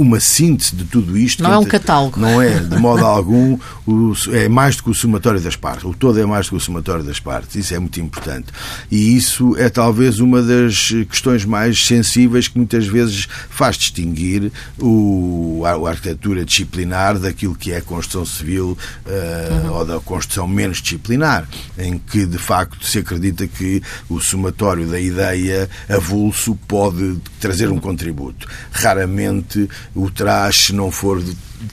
uma 0.00 0.18
síntese 0.18 0.74
de 0.74 0.84
tudo 0.84 1.16
isto. 1.16 1.42
Não 1.42 1.52
é 1.52 1.58
um 1.58 1.64
catálogo. 1.64 2.18
Não 2.18 2.40
é, 2.40 2.58
de 2.58 2.78
modo 2.78 3.04
algum, 3.06 3.58
o, 3.86 4.14
é 4.32 4.48
mais 4.48 4.76
do 4.76 4.84
que 4.84 4.90
o 4.90 4.94
somatório 4.94 5.40
das 5.40 5.56
partes. 5.56 5.84
O 5.84 5.92
todo 5.92 6.18
é 6.18 6.24
mais 6.24 6.46
do 6.46 6.50
que 6.50 6.56
o 6.56 6.60
somatório 6.60 7.04
das 7.04 7.20
partes. 7.20 7.54
Isso 7.56 7.74
é 7.74 7.78
muito 7.78 8.00
importante. 8.00 8.46
E 8.90 9.14
isso 9.14 9.54
é 9.58 9.68
talvez 9.68 10.18
uma 10.18 10.40
das 10.40 10.88
questões 11.08 11.44
mais 11.44 11.86
sensíveis 11.86 12.48
que 12.48 12.56
muitas 12.56 12.86
vezes 12.86 13.28
faz 13.50 13.76
distinguir 13.76 14.50
o, 14.78 15.62
a, 15.66 15.72
a 15.72 15.90
arquitetura 15.90 16.46
disciplinar 16.46 17.18
daquilo 17.18 17.54
que 17.54 17.72
é 17.72 17.76
a 17.76 17.82
construção 17.82 18.24
civil 18.24 18.78
uh, 19.06 19.66
uhum. 19.66 19.72
ou 19.74 19.84
da 19.84 20.00
construção 20.00 20.48
menos 20.48 20.80
disciplinar, 20.80 21.46
em 21.78 21.98
que 21.98 22.24
de 22.24 22.38
facto 22.38 22.86
se 22.86 23.00
acredita 23.00 23.46
que 23.46 23.82
o 24.08 24.18
somatório 24.18 24.86
da 24.86 24.98
ideia 24.98 25.68
avulso 25.88 26.58
pode 26.66 27.18
trazer 27.38 27.68
um 27.70 27.78
contributo. 27.78 28.48
Raramente 28.70 29.68
o 29.94 30.10
traz 30.10 30.66
se 30.66 30.72
não 30.72 30.90
for 30.90 31.22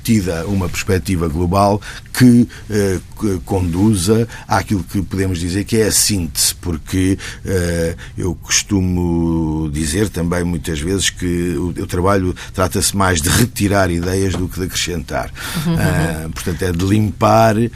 tida 0.04 0.46
uma 0.48 0.68
perspectiva 0.68 1.28
global 1.28 1.82
que, 2.14 2.48
eh, 2.70 3.00
que 3.20 3.40
conduza 3.46 4.28
àquilo 4.48 4.84
que 4.84 5.02
podemos 5.02 5.40
dizer 5.40 5.64
que 5.64 5.78
é 5.78 5.88
a 5.88 5.92
síntese, 5.92 6.54
porque 6.56 7.18
eh, 7.46 7.96
eu 8.18 8.36
costumo 8.36 9.70
dizer 9.72 10.10
também 10.10 10.44
muitas 10.44 10.80
vezes 10.80 11.10
que 11.10 11.56
o, 11.58 11.68
o 11.68 11.88
trabalho 11.88 12.36
trata-se 12.54 12.96
mais 12.96 13.22
de 13.22 13.30
retirar 13.30 13.90
ideias 13.90 14.34
do 14.34 14.48
que 14.48 14.60
de 14.60 14.66
acrescentar. 14.66 15.32
Uhum. 15.66 15.76
Uh, 15.76 16.30
portanto, 16.32 16.62
é 16.64 16.72
de 16.72 16.86
limpar. 16.86 17.56
Uh, 17.58 17.70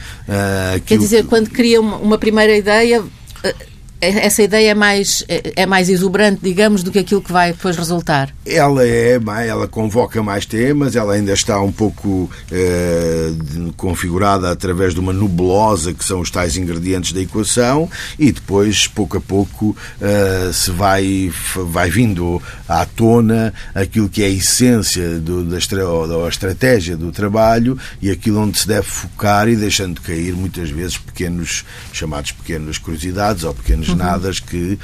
Quer 0.84 0.98
dizer, 0.98 1.24
quando 1.26 1.48
cria 1.50 1.80
uma, 1.80 1.96
uma 1.96 2.18
primeira 2.18 2.56
ideia 2.56 3.02
essa 4.02 4.42
ideia 4.42 4.72
é 4.72 4.74
mais, 4.74 5.24
é, 5.28 5.52
é 5.62 5.66
mais 5.66 5.88
exuberante, 5.88 6.40
digamos, 6.42 6.82
do 6.82 6.90
que 6.90 6.98
aquilo 6.98 7.22
que 7.22 7.32
vai 7.32 7.52
depois 7.52 7.76
resultar? 7.76 8.34
Ela 8.44 8.84
é, 8.84 9.20
ela 9.46 9.68
convoca 9.68 10.20
mais 10.24 10.44
temas, 10.44 10.96
ela 10.96 11.14
ainda 11.14 11.32
está 11.32 11.60
um 11.60 11.70
pouco 11.70 12.28
eh, 12.50 13.30
configurada 13.76 14.50
através 14.50 14.92
de 14.92 14.98
uma 14.98 15.12
nebulosa 15.12 15.94
que 15.94 16.04
são 16.04 16.18
os 16.18 16.32
tais 16.32 16.56
ingredientes 16.56 17.12
da 17.12 17.20
equação 17.20 17.88
e 18.18 18.32
depois, 18.32 18.88
pouco 18.88 19.18
a 19.18 19.20
pouco, 19.20 19.76
eh, 20.00 20.50
se 20.52 20.72
vai, 20.72 21.32
vai 21.68 21.88
vindo 21.88 22.42
à 22.68 22.84
tona 22.84 23.54
aquilo 23.72 24.08
que 24.08 24.24
é 24.24 24.26
a 24.26 24.30
essência 24.30 25.20
do, 25.20 25.44
da, 25.44 25.58
da 25.58 26.28
estratégia 26.28 26.96
do 26.96 27.12
trabalho 27.12 27.78
e 28.00 28.10
aquilo 28.10 28.40
onde 28.40 28.58
se 28.58 28.66
deve 28.66 28.86
focar 28.88 29.48
e 29.48 29.54
deixando 29.54 30.00
cair 30.00 30.34
muitas 30.34 30.70
vezes 30.70 30.98
pequenos, 30.98 31.64
chamados 31.92 32.32
pequenas 32.32 32.78
curiosidades 32.78 33.44
ou 33.44 33.54
pequenos 33.54 33.91
nadas 33.94 34.40
que 34.40 34.78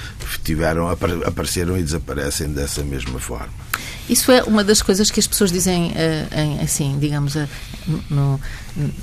tiveram, 0.44 0.88
apareceram 0.88 1.78
e 1.78 1.82
desaparecem 1.82 2.48
dessa 2.48 2.82
mesma 2.82 3.18
forma. 3.18 3.68
Isso 4.08 4.32
é 4.32 4.42
uma 4.42 4.64
das 4.64 4.80
coisas 4.80 5.10
que 5.10 5.20
as 5.20 5.26
pessoas 5.26 5.52
dizem, 5.52 5.92
eh, 5.94 6.60
assim, 6.62 6.96
digamos, 6.98 7.36
eh, 7.36 7.46
no, 8.08 8.40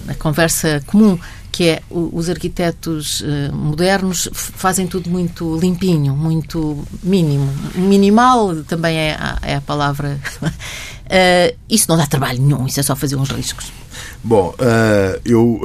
na 0.06 0.16
conversa 0.16 0.82
comum, 0.88 1.18
que 1.52 1.70
é 1.70 1.82
os 1.92 2.28
arquitetos 2.28 3.24
eh, 3.24 3.52
modernos 3.52 4.28
fazem 4.34 4.88
tudo 4.88 5.10
muito 5.10 5.58
limpinho, 5.60 6.16
muito 6.16 6.84
mínimo. 7.04 7.54
Minimal 7.76 8.64
também 8.64 8.98
é 8.98 9.12
a, 9.14 9.38
é 9.44 9.56
a 9.56 9.62
palavra. 9.62 10.20
isso 11.70 11.86
não 11.88 11.98
dá 11.98 12.08
trabalho 12.08 12.42
nenhum, 12.42 12.66
isso 12.66 12.80
é 12.80 12.84
só 12.84 12.96
fazer 12.96 13.16
uns 13.16 13.30
riscos. 13.30 13.72
Bom, 14.24 14.56
eu 15.24 15.62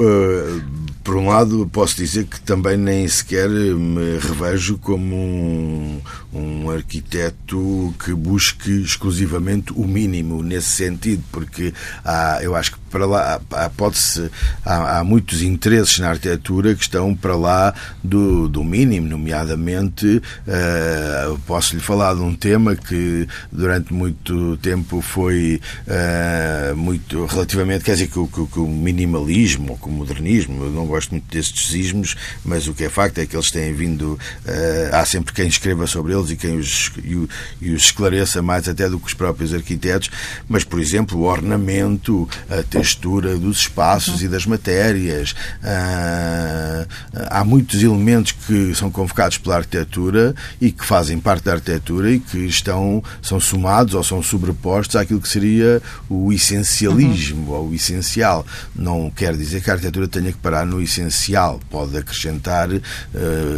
por 1.03 1.15
um 1.15 1.27
lado, 1.27 1.69
posso 1.71 1.95
dizer 1.95 2.25
que 2.25 2.39
também 2.41 2.77
nem 2.77 3.07
sequer 3.07 3.49
me 3.49 4.19
revejo 4.19 4.77
como 4.77 5.15
um, 5.15 6.01
um 6.33 6.69
arquiteto 6.69 7.93
que 8.03 8.13
busque 8.13 8.81
exclusivamente 8.83 9.73
o 9.73 9.87
mínimo 9.87 10.43
nesse 10.43 10.69
sentido, 10.69 11.23
porque 11.31 11.73
há, 12.05 12.39
eu 12.41 12.55
acho 12.55 12.73
que 12.73 12.79
para 12.91 13.05
lá 13.05 13.41
há, 13.51 13.69
pode-se, 13.69 14.29
há, 14.63 14.99
há, 14.99 15.03
muitos 15.03 15.41
interesses 15.41 15.97
na 15.97 16.09
arquitetura 16.09 16.75
que 16.75 16.83
estão 16.83 17.15
para 17.15 17.35
lá 17.35 17.73
do, 18.03 18.47
do 18.47 18.63
mínimo, 18.63 19.07
nomeadamente 19.07 20.05
uh, 20.17 21.39
posso-lhe 21.47 21.81
falar 21.81 22.13
de 22.13 22.21
um 22.21 22.35
tema 22.35 22.75
que 22.75 23.27
durante 23.51 23.93
muito 23.93 24.57
tempo 24.57 25.01
foi 25.01 25.61
uh, 25.87 26.75
muito 26.75 27.25
relativamente, 27.25 27.83
quer 27.83 27.93
dizer, 27.93 28.07
que, 28.07 28.27
que, 28.27 28.45
que 28.45 28.59
o 28.59 28.67
minimalismo 28.67 29.71
ou 29.71 29.77
que 29.77 29.87
o 29.87 29.91
modernismo, 29.91 30.69
não 30.69 30.90
gosto 30.91 31.11
muito 31.11 31.29
destes 31.31 31.73
ismos, 31.73 32.15
mas 32.45 32.67
o 32.67 32.73
que 32.73 32.83
é 32.83 32.89
facto 32.89 33.17
é 33.19 33.25
que 33.25 33.35
eles 33.35 33.51
têm 33.51 33.73
vindo, 33.73 34.13
uh, 34.13 34.95
há 34.95 35.05
sempre 35.05 35.33
quem 35.33 35.47
escreva 35.47 35.87
sobre 35.87 36.13
eles 36.13 36.29
e 36.29 36.35
quem 36.35 36.57
os, 36.57 36.91
e, 37.03 37.27
e 37.61 37.71
os 37.71 37.83
esclareça 37.83 38.41
mais 38.41 38.67
até 38.67 38.89
do 38.89 38.99
que 38.99 39.07
os 39.07 39.13
próprios 39.13 39.53
arquitetos, 39.53 40.09
mas, 40.47 40.63
por 40.63 40.79
exemplo, 40.79 41.19
o 41.19 41.23
ornamento, 41.23 42.27
a 42.49 42.63
textura 42.63 43.37
dos 43.37 43.59
espaços 43.59 44.21
e 44.21 44.27
das 44.27 44.45
matérias. 44.45 45.31
Uh, 45.61 46.87
há 47.29 47.43
muitos 47.43 47.81
elementos 47.81 48.31
que 48.31 48.73
são 48.75 48.89
convocados 48.91 49.37
pela 49.37 49.57
arquitetura 49.57 50.35
e 50.59 50.71
que 50.71 50.85
fazem 50.85 51.19
parte 51.19 51.45
da 51.45 51.53
arquitetura 51.53 52.11
e 52.11 52.19
que 52.19 52.37
estão, 52.39 53.03
são 53.21 53.39
somados 53.39 53.93
ou 53.93 54.03
são 54.03 54.21
sobrepostos 54.21 54.95
àquilo 54.95 55.21
que 55.21 55.29
seria 55.29 55.81
o 56.09 56.31
essencialismo 56.31 57.51
uhum. 57.51 57.57
ou 57.57 57.69
o 57.69 57.75
essencial. 57.75 58.45
Não 58.75 59.09
quer 59.09 59.35
dizer 59.35 59.61
que 59.61 59.69
a 59.69 59.73
arquitetura 59.73 60.07
tenha 60.07 60.31
que 60.31 60.37
parar 60.37 60.65
no 60.65 60.80
essencial, 60.81 61.59
pode 61.69 61.97
acrescentar 61.97 62.69
uh, 62.71 62.81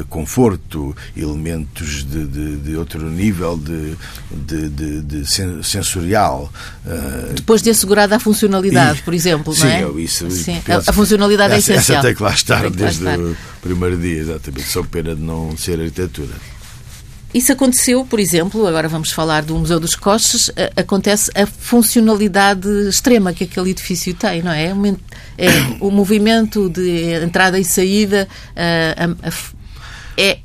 conforto, 0.10 0.96
elementos 1.16 2.04
de, 2.04 2.26
de, 2.26 2.58
de, 2.58 2.76
outro 2.76 3.10
nível 3.10 3.58
de, 3.58 4.70
de, 4.70 5.02
de 5.02 5.26
sensorial. 5.64 6.52
Uh, 6.86 7.34
Depois 7.34 7.62
de 7.62 7.70
assegurada 7.70 8.16
a 8.16 8.20
funcionalidade, 8.20 9.00
e, 9.00 9.04
por 9.04 9.14
exemplo, 9.14 9.54
sim, 9.54 9.64
não 9.64 9.98
é? 9.98 10.02
Isso, 10.02 10.30
sim, 10.32 10.62
a, 10.68 10.90
a 10.90 10.94
funcionalidade 10.94 11.54
essa, 11.54 11.74
é 11.74 11.76
essencial. 11.76 12.00
Essa 12.00 12.08
tem 12.08 12.16
que 12.16 12.24
lá 12.24 12.34
estar 12.34 12.70
desde 12.70 13.04
lá 13.04 13.16
estar. 13.16 13.24
o 13.24 13.36
primeiro 13.62 13.98
dia, 13.98 14.20
exatamente, 14.20 14.68
só 14.68 14.84
pena 14.84 15.16
de 15.16 15.22
não 15.22 15.56
ser 15.58 15.80
arquitetura. 15.80 16.53
Isso 17.34 17.52
aconteceu, 17.52 18.06
por 18.06 18.20
exemplo, 18.20 18.68
agora 18.68 18.88
vamos 18.88 19.12
falar 19.12 19.44
do 19.44 19.56
Museu 19.56 19.80
dos 19.80 19.96
Coches, 19.96 20.52
acontece 20.76 21.32
a 21.34 21.48
funcionalidade 21.48 22.68
extrema 22.88 23.34
que 23.34 23.44
aquele 23.46 23.72
edifício 23.72 24.14
tem, 24.14 24.44
não 24.44 24.52
é? 24.52 24.68
é 25.38 25.48
o 25.82 25.90
movimento 25.90 26.70
de 26.70 27.24
entrada 27.24 27.60
e 27.60 27.66
saída 27.66 28.28
é, 28.56 30.40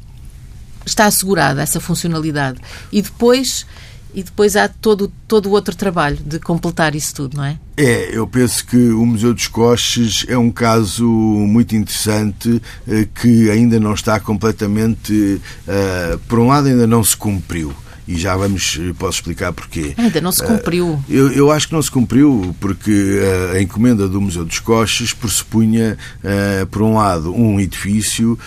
está 0.87 1.07
assegurada, 1.07 1.63
essa 1.63 1.81
funcionalidade. 1.81 2.59
E 2.91 3.03
depois 3.03 3.67
e 4.15 4.23
depois 4.23 4.57
há 4.57 4.69
todo, 4.69 5.13
todo 5.27 5.47
o 5.47 5.53
outro 5.53 5.77
trabalho 5.77 6.19
de 6.25 6.39
completar 6.39 6.95
isso 6.95 7.15
tudo, 7.15 7.37
não 7.37 7.45
é? 7.45 7.59
É, 7.77 8.17
eu 8.17 8.27
penso 8.27 8.67
que 8.67 8.77
o 8.77 9.05
Museu 9.07 9.33
dos 9.33 9.47
Coches 9.47 10.25
é 10.29 10.37
um 10.37 10.51
caso 10.51 11.05
muito 11.05 11.77
interessante 11.77 12.61
eh, 12.89 13.07
que 13.15 13.51
ainda 13.51 13.79
não 13.79 13.95
está 13.95 14.19
completamente. 14.19 15.41
Uh, 15.67 16.19
por 16.27 16.39
um 16.41 16.49
lado, 16.49 16.69
ainda 16.69 16.87
não 16.87 17.05
se 17.05 17.17
cumpriu 17.17 17.73
e 18.09 18.17
já 18.17 18.35
vamos, 18.35 18.79
eh, 18.81 18.95
posso 18.99 19.19
explicar 19.19 19.53
porquê. 19.53 19.93
Ainda 19.99 20.19
não 20.23 20.33
se 20.33 20.43
cumpriu. 20.43 20.99
Eh, 21.11 21.13
eu, 21.15 21.31
eu 21.31 21.51
acho 21.53 21.69
que 21.69 21.75
não 21.75 21.83
se 21.83 21.91
cumpriu 21.91 22.57
porque 22.59 23.21
eh, 23.21 23.59
a 23.59 23.63
encomenda 23.63 24.09
do 24.09 24.19
Museu 24.19 24.47
dos 24.47 24.59
Coches 24.59 25.13
pressupunha, 25.13 25.99
por 26.71 26.81
um 26.81 26.95
lado, 26.95 27.35
um 27.35 27.61
edifício 27.61 28.39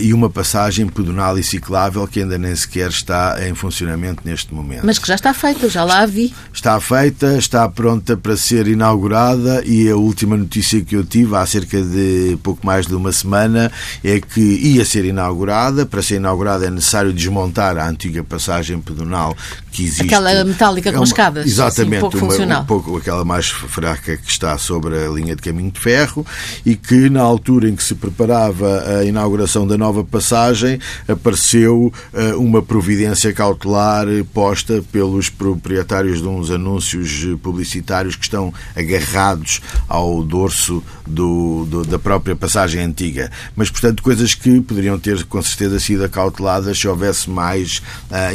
e 0.00 0.14
uma 0.14 0.30
passagem 0.30 0.86
pedonal 0.86 1.36
e 1.38 1.42
ciclável 1.42 2.06
que 2.06 2.20
ainda 2.20 2.38
nem 2.38 2.54
sequer 2.54 2.90
está 2.90 3.36
em 3.46 3.54
funcionamento 3.54 4.22
neste 4.24 4.54
momento. 4.54 4.84
Mas 4.84 4.98
que 4.98 5.08
já 5.08 5.16
está 5.16 5.34
feita, 5.34 5.68
já 5.68 5.82
lá 5.82 6.00
a 6.02 6.06
vi. 6.06 6.32
Está 6.52 6.78
feita, 6.80 7.36
está 7.36 7.68
pronta 7.68 8.16
para 8.16 8.36
ser 8.36 8.68
inaugurada 8.68 9.64
e 9.64 9.88
a 9.88 9.96
última 9.96 10.36
notícia 10.36 10.80
que 10.80 10.94
eu 10.94 11.04
tive 11.04 11.34
há 11.34 11.44
cerca 11.44 11.82
de 11.82 12.38
pouco 12.42 12.64
mais 12.64 12.86
de 12.86 12.94
uma 12.94 13.10
semana 13.10 13.72
é 14.04 14.20
que 14.20 14.40
ia 14.40 14.84
ser 14.84 15.04
inaugurada. 15.04 15.84
Para 15.84 16.02
ser 16.02 16.16
inaugurada 16.16 16.66
é 16.66 16.70
necessário 16.70 17.12
desmontar 17.12 17.76
a 17.78 17.88
antiga 17.88 18.22
passagem 18.22 18.80
pedonal 18.80 19.07
funcional 19.08 19.36
que 19.72 19.84
existe. 19.84 20.02
Aquela 20.02 20.44
metálica 20.44 20.88
é 20.88 20.92
com 20.92 20.98
uma, 20.98 21.04
escadas. 21.04 21.46
Exatamente, 21.46 21.94
assim, 21.94 22.00
pouco 22.00 22.18
uma, 22.18 22.26
funcional. 22.30 22.62
um 22.62 22.66
pouco 22.66 22.96
aquela 22.96 23.24
mais 23.24 23.48
fraca 23.48 24.16
que 24.16 24.30
está 24.30 24.56
sobre 24.58 24.96
a 24.96 25.08
linha 25.08 25.34
de 25.34 25.42
caminho 25.42 25.70
de 25.70 25.80
ferro 25.80 26.26
e 26.64 26.76
que 26.76 27.08
na 27.08 27.22
altura 27.22 27.68
em 27.68 27.74
que 27.74 27.82
se 27.82 27.94
preparava 27.94 28.98
a 28.98 29.04
inauguração 29.04 29.66
da 29.66 29.76
nova 29.76 30.04
passagem 30.04 30.78
apareceu 31.06 31.92
uh, 32.12 32.38
uma 32.38 32.62
providência 32.62 33.32
cautelar 33.32 34.06
posta 34.32 34.82
pelos 34.92 35.28
proprietários 35.28 36.20
de 36.20 36.28
uns 36.28 36.50
anúncios 36.50 37.26
publicitários 37.42 38.16
que 38.16 38.24
estão 38.24 38.52
agarrados 38.76 39.60
ao 39.88 40.22
dorso 40.22 40.82
do, 41.06 41.64
do, 41.66 41.84
da 41.84 41.98
própria 41.98 42.36
passagem 42.36 42.82
antiga. 42.82 43.30
Mas, 43.56 43.70
portanto, 43.70 44.02
coisas 44.02 44.34
que 44.34 44.60
poderiam 44.60 44.98
ter 44.98 45.24
com 45.24 45.40
certeza 45.40 45.80
sido 45.80 46.04
acauteladas 46.04 46.78
se 46.78 46.86
houvesse 46.86 47.30
mais 47.30 47.78
uh, 48.10 48.34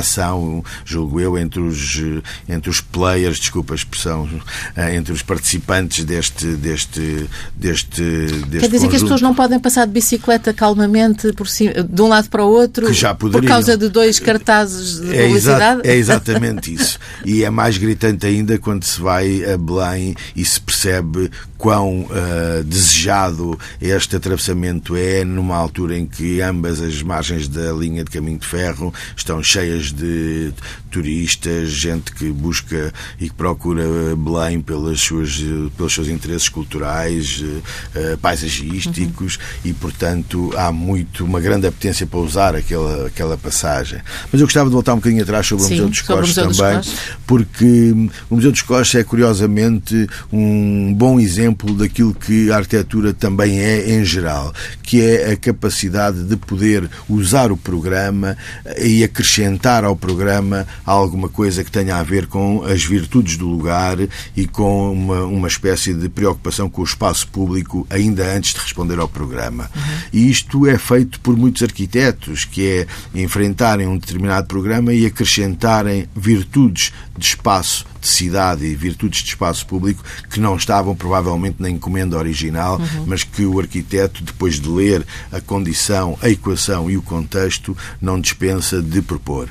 interação, 0.00 0.64
julgo 0.84 1.20
eu, 1.20 1.38
entre 1.38 1.60
os, 1.60 2.00
entre 2.48 2.70
os 2.70 2.80
players, 2.80 3.38
desculpa 3.38 3.74
a 3.74 3.76
expressão, 3.76 4.24
uh, 4.24 4.80
entre 4.94 5.12
os 5.12 5.22
participantes 5.22 6.04
deste. 6.04 6.46
deste, 6.56 7.28
deste, 7.54 8.00
deste 8.00 8.50
Quer 8.50 8.66
dizer 8.66 8.70
conjunto. 8.70 8.90
que 8.90 8.96
as 8.96 9.02
pessoas 9.02 9.22
não 9.22 9.34
podem 9.34 9.58
passar 9.58 9.86
de 9.86 9.92
bicicleta 9.92 10.52
calmamente 10.52 11.32
por 11.32 11.46
cima, 11.46 11.82
de 11.82 12.02
um 12.02 12.08
lado 12.08 12.28
para 12.28 12.44
o 12.44 12.48
outro 12.48 12.86
por 13.18 13.44
causa 13.44 13.76
de 13.76 13.88
dois 13.88 14.18
cartazes 14.18 15.00
de 15.00 15.16
é 15.16 15.26
publicidade? 15.26 15.80
É 15.84 15.94
exatamente 15.94 16.72
isso. 16.72 16.98
E 17.24 17.44
é 17.44 17.50
mais 17.50 17.76
gritante 17.76 18.26
ainda 18.26 18.58
quando 18.58 18.84
se 18.84 19.00
vai 19.00 19.44
a 19.44 19.56
Belém 19.56 20.14
e 20.34 20.44
se 20.44 20.60
percebe 20.60 21.30
quão 21.60 22.00
uh, 22.04 22.64
desejado 22.64 23.56
este 23.82 24.16
atravessamento 24.16 24.96
é 24.96 25.24
numa 25.24 25.56
altura 25.56 25.96
em 25.96 26.06
que 26.06 26.40
ambas 26.40 26.80
as 26.80 27.02
margens 27.02 27.46
da 27.46 27.70
linha 27.72 28.02
de 28.02 28.10
caminho 28.10 28.38
de 28.38 28.46
ferro 28.46 28.92
estão 29.14 29.42
cheias 29.42 29.92
de 29.92 30.54
turistas, 30.90 31.70
gente 31.70 32.12
que 32.12 32.30
busca 32.30 32.92
e 33.18 33.28
que 33.28 33.34
procura 33.34 33.84
Belém 34.16 34.60
pelas 34.60 35.00
suas, 35.00 35.42
pelos 35.76 35.92
seus 35.92 36.08
interesses 36.08 36.48
culturais, 36.48 37.42
uh, 37.42 38.18
paisagísticos 38.18 39.36
uhum. 39.36 39.70
e, 39.70 39.72
portanto, 39.72 40.52
há 40.56 40.72
muito, 40.72 41.24
uma 41.24 41.40
grande 41.40 41.66
apetência 41.66 42.06
para 42.06 42.18
usar 42.18 42.54
aquela, 42.54 43.06
aquela 43.06 43.36
passagem. 43.36 44.00
Mas 44.32 44.40
eu 44.40 44.46
gostava 44.46 44.68
de 44.68 44.74
voltar 44.74 44.94
um 44.94 44.96
bocadinho 44.96 45.22
atrás 45.22 45.46
sobre 45.46 45.64
Sim, 45.64 45.80
o 45.80 45.88
Museu 45.88 45.88
dos 45.88 46.02
Coches 46.02 46.34
também, 46.34 46.80
porque 47.26 47.94
o 48.28 48.36
Museu 48.36 48.50
dos 48.50 48.62
Coches 48.62 48.94
é, 48.94 49.04
curiosamente, 49.04 50.08
um 50.32 50.92
bom 50.94 51.18
exemplo 51.18 51.40
exemplo 51.40 51.74
daquilo 51.74 52.14
que 52.14 52.50
a 52.50 52.56
arquitetura 52.56 53.12
também 53.12 53.60
é 53.60 53.90
em 53.90 54.04
geral, 54.04 54.52
que 54.82 55.00
é 55.02 55.32
a 55.32 55.36
capacidade 55.36 56.24
de 56.24 56.36
poder 56.36 56.88
usar 57.08 57.50
o 57.50 57.56
programa 57.56 58.36
e 58.78 59.02
acrescentar 59.02 59.84
ao 59.84 59.96
programa 59.96 60.66
alguma 60.84 61.28
coisa 61.28 61.64
que 61.64 61.70
tenha 61.70 61.96
a 61.96 62.02
ver 62.02 62.26
com 62.26 62.62
as 62.64 62.84
virtudes 62.84 63.36
do 63.36 63.46
lugar 63.46 63.98
e 64.36 64.46
com 64.46 64.92
uma, 64.92 65.24
uma 65.24 65.48
espécie 65.48 65.94
de 65.94 66.08
preocupação 66.08 66.68
com 66.68 66.82
o 66.82 66.84
espaço 66.84 67.28
público 67.28 67.86
ainda 67.90 68.24
antes 68.34 68.54
de 68.54 68.60
responder 68.60 68.98
ao 68.98 69.08
programa. 69.08 69.70
Uhum. 69.74 69.82
E 70.12 70.30
isto 70.30 70.66
é 70.66 70.78
feito 70.78 71.20
por 71.20 71.36
muitos 71.36 71.62
arquitetos, 71.62 72.44
que 72.44 72.66
é 72.66 72.86
enfrentarem 73.14 73.86
um 73.86 73.98
determinado 73.98 74.46
programa 74.46 74.92
e 74.92 75.06
acrescentarem 75.06 76.08
virtudes 76.14 76.92
de 77.16 77.26
espaço 77.26 77.84
de 78.00 78.08
cidade 78.08 78.64
e 78.64 78.74
virtudes 78.74 79.22
de 79.22 79.30
espaço 79.30 79.66
público 79.66 80.02
que 80.28 80.40
não 80.40 80.56
estavam 80.56 80.94
provavelmente 80.94 81.56
na 81.58 81.68
encomenda 81.68 82.16
original, 82.16 82.78
uhum. 82.78 83.04
mas 83.06 83.24
que 83.24 83.44
o 83.44 83.58
arquiteto, 83.60 84.22
depois 84.22 84.60
de 84.60 84.68
ler 84.68 85.06
a 85.30 85.40
condição, 85.40 86.18
a 86.22 86.28
equação 86.28 86.90
e 86.90 86.96
o 86.96 87.02
contexto, 87.02 87.76
não 88.00 88.20
dispensa 88.20 88.80
de 88.82 89.02
propor. 89.02 89.48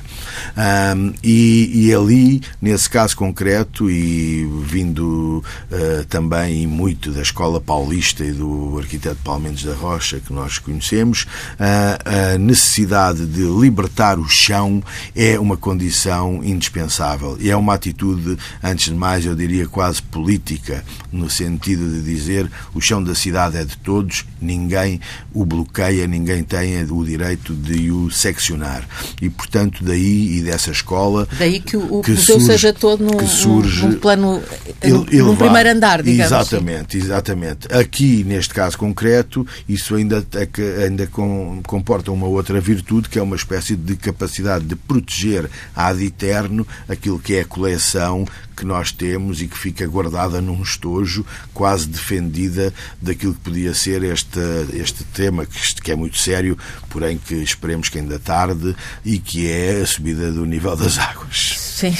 Um, 0.96 1.12
e, 1.22 1.86
e, 1.86 1.94
ali, 1.94 2.42
nesse 2.60 2.88
caso 2.88 3.16
concreto, 3.16 3.90
e 3.90 4.48
vindo 4.64 5.44
uh, 5.70 6.04
também 6.08 6.66
muito 6.66 7.10
da 7.10 7.22
escola 7.22 7.60
paulista 7.60 8.24
e 8.24 8.32
do 8.32 8.78
arquiteto 8.78 9.20
Paulo 9.22 9.42
Mendes 9.42 9.64
da 9.64 9.74
Rocha, 9.74 10.20
que 10.20 10.32
nós 10.32 10.58
conhecemos, 10.58 11.22
uh, 11.22 12.34
a 12.34 12.38
necessidade 12.38 13.26
de 13.26 13.42
libertar 13.42 14.18
o 14.18 14.28
chão 14.28 14.82
é 15.14 15.38
uma 15.38 15.56
condição 15.56 16.42
indispensável 16.42 17.36
e 17.40 17.50
é 17.50 17.56
uma 17.56 17.74
atitude 17.74 18.36
antes 18.62 18.86
de 18.86 18.94
mais, 18.94 19.24
eu 19.24 19.34
diria 19.34 19.66
quase 19.66 20.02
política, 20.02 20.84
no 21.12 21.28
sentido 21.28 21.88
de 21.90 22.02
dizer 22.02 22.50
o 22.74 22.80
chão 22.80 23.02
da 23.02 23.14
cidade 23.14 23.56
é 23.56 23.64
de 23.64 23.76
todos, 23.78 24.24
ninguém 24.40 25.00
o 25.32 25.44
bloqueia, 25.44 26.06
ninguém 26.06 26.42
tem 26.42 26.82
o 26.84 27.04
direito 27.04 27.54
de 27.54 27.90
o 27.90 28.10
seccionar. 28.10 28.86
E, 29.20 29.28
portanto, 29.28 29.84
daí 29.84 30.38
e 30.38 30.42
dessa 30.42 30.70
escola. 30.70 31.28
Daí 31.38 31.60
que 31.60 31.76
o 31.76 32.02
que 32.02 32.12
museu 32.12 32.36
surge, 32.36 32.46
seja 32.46 32.72
todo 32.72 33.04
num, 33.04 33.26
surge, 33.26 33.86
num 33.86 33.94
plano, 33.94 34.42
ele, 34.82 35.22
num 35.22 35.36
primeiro 35.36 35.70
andar, 35.70 36.02
digamos. 36.02 36.32
Assim. 36.32 36.56
Exatamente, 36.56 36.96
assim. 36.96 37.06
exatamente. 37.06 37.72
Aqui, 37.72 38.24
neste 38.24 38.54
caso 38.54 38.76
concreto, 38.78 39.46
isso 39.68 39.94
ainda, 39.94 40.24
é 40.34 40.84
ainda 40.84 41.06
comporta 41.06 42.10
uma 42.10 42.26
outra 42.26 42.60
virtude, 42.60 43.08
que 43.08 43.18
é 43.18 43.22
uma 43.22 43.36
espécie 43.36 43.76
de 43.76 43.96
capacidade 43.96 44.64
de 44.64 44.76
proteger 44.76 45.48
ad 45.74 46.04
eterno 46.04 46.66
aquilo 46.88 47.18
que 47.18 47.34
é 47.34 47.40
a 47.40 47.44
coleção 47.44 48.26
que 48.56 48.64
nós 48.64 48.92
temos 48.92 49.40
e 49.40 49.46
que 49.46 49.56
fica 49.56 49.86
guardada 49.86 50.40
num 50.40 50.62
estojo, 50.62 51.24
quase 51.54 51.88
defendida 51.88 52.72
daquilo 53.00 53.34
que 53.34 53.40
podia 53.40 53.74
ser 53.74 54.02
este, 54.02 54.40
este 54.74 55.04
tema, 55.04 55.46
que, 55.46 55.90
é 55.90 55.96
muito 55.96 56.18
sério, 56.18 56.58
porém 56.88 57.18
que 57.18 57.34
esperemos 57.34 57.88
que 57.88 57.98
ainda 57.98 58.18
tarde, 58.18 58.74
e 59.04 59.18
que 59.18 59.50
é 59.50 59.80
a 59.80 59.86
subida 59.86 60.30
do 60.30 60.44
nível 60.44 60.76
das 60.76 60.98
águas. 60.98 61.56
Sim. 61.58 61.96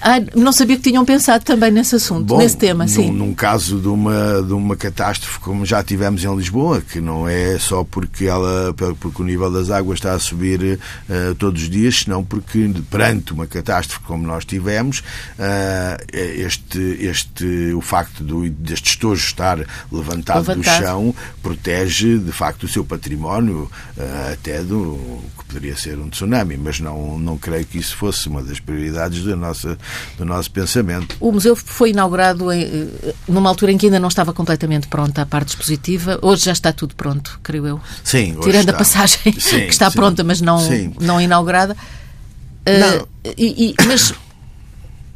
Ah, 0.00 0.20
não 0.34 0.52
sabia 0.52 0.76
que 0.76 0.82
tinham 0.82 1.04
pensado 1.04 1.44
também 1.44 1.70
nesse 1.70 1.96
assunto, 1.96 2.24
Bom, 2.24 2.38
nesse 2.38 2.56
tema, 2.56 2.86
sim. 2.86 3.10
Num, 3.10 3.26
num 3.26 3.34
caso 3.34 3.80
de 3.80 3.88
uma, 3.88 4.42
de 4.42 4.52
uma 4.52 4.76
catástrofe 4.76 5.38
como 5.40 5.64
já 5.64 5.82
tivemos 5.82 6.24
em 6.24 6.36
Lisboa, 6.36 6.80
que 6.80 7.00
não 7.00 7.28
é 7.28 7.58
só 7.58 7.84
porque, 7.84 8.26
ela, 8.26 8.74
porque 9.00 9.22
o 9.22 9.24
nível 9.24 9.50
das 9.50 9.70
águas 9.70 9.98
está 9.98 10.12
a 10.12 10.18
subir 10.18 10.78
uh, 11.08 11.34
todos 11.36 11.62
os 11.62 11.70
dias, 11.70 12.00
senão 12.00 12.24
porque 12.24 12.70
perante 12.90 13.32
uma 13.32 13.46
catástrofe 13.46 14.04
como 14.04 14.26
nós 14.26 14.44
tivemos, 14.44 15.00
uh, 15.38 16.04
este, 16.12 16.78
este, 17.00 17.72
o 17.74 17.80
facto 17.80 18.22
do, 18.22 18.48
deste 18.50 18.90
estojo 18.90 19.24
estar 19.24 19.58
levantado, 19.90 20.48
levantado, 20.48 20.56
do 20.56 20.64
chão 20.64 21.14
protege 21.42 22.18
de 22.18 22.32
facto 22.32 22.64
o 22.64 22.68
seu 22.68 22.84
património 22.84 23.70
uh, 23.96 24.32
até 24.32 24.62
do 24.62 25.20
que 25.38 25.44
poderia 25.44 25.76
ser 25.76 25.98
um 25.98 26.08
tsunami, 26.08 26.56
mas 26.56 26.80
não, 26.80 27.18
não 27.18 27.38
creio 27.38 27.64
que 27.64 27.78
isso 27.78 27.96
fosse 27.96 28.28
uma 28.28 28.42
das 28.42 28.60
prioridades 28.60 29.24
da 29.24 29.36
nossa 29.36 29.78
do 30.18 30.24
nosso 30.24 30.50
pensamento. 30.50 31.16
O 31.20 31.32
museu 31.32 31.56
foi 31.56 31.90
inaugurado 31.90 32.52
em, 32.52 32.62
eh, 32.62 33.14
numa 33.28 33.48
altura 33.48 33.72
em 33.72 33.78
que 33.78 33.86
ainda 33.86 34.00
não 34.00 34.08
estava 34.08 34.32
completamente 34.32 34.86
pronta 34.88 35.22
a 35.22 35.26
parte 35.26 35.48
expositiva. 35.50 36.18
Hoje 36.22 36.44
já 36.44 36.52
está 36.52 36.72
tudo 36.72 36.94
pronto, 36.94 37.38
creio 37.42 37.66
eu. 37.66 37.80
Sim, 38.02 38.36
Tirando 38.42 38.68
está. 38.68 38.72
a 38.72 38.76
passagem 38.76 39.32
sim, 39.38 39.60
que 39.66 39.72
está 39.72 39.90
sim, 39.90 39.96
pronta, 39.96 40.24
mas 40.24 40.40
não, 40.40 40.58
não 41.00 41.20
inaugurada. 41.20 41.76
Eh, 42.64 42.78
não. 42.78 43.02
Uh, 43.02 43.08
e, 43.36 43.70
e, 43.70 43.74
mas 43.86 44.12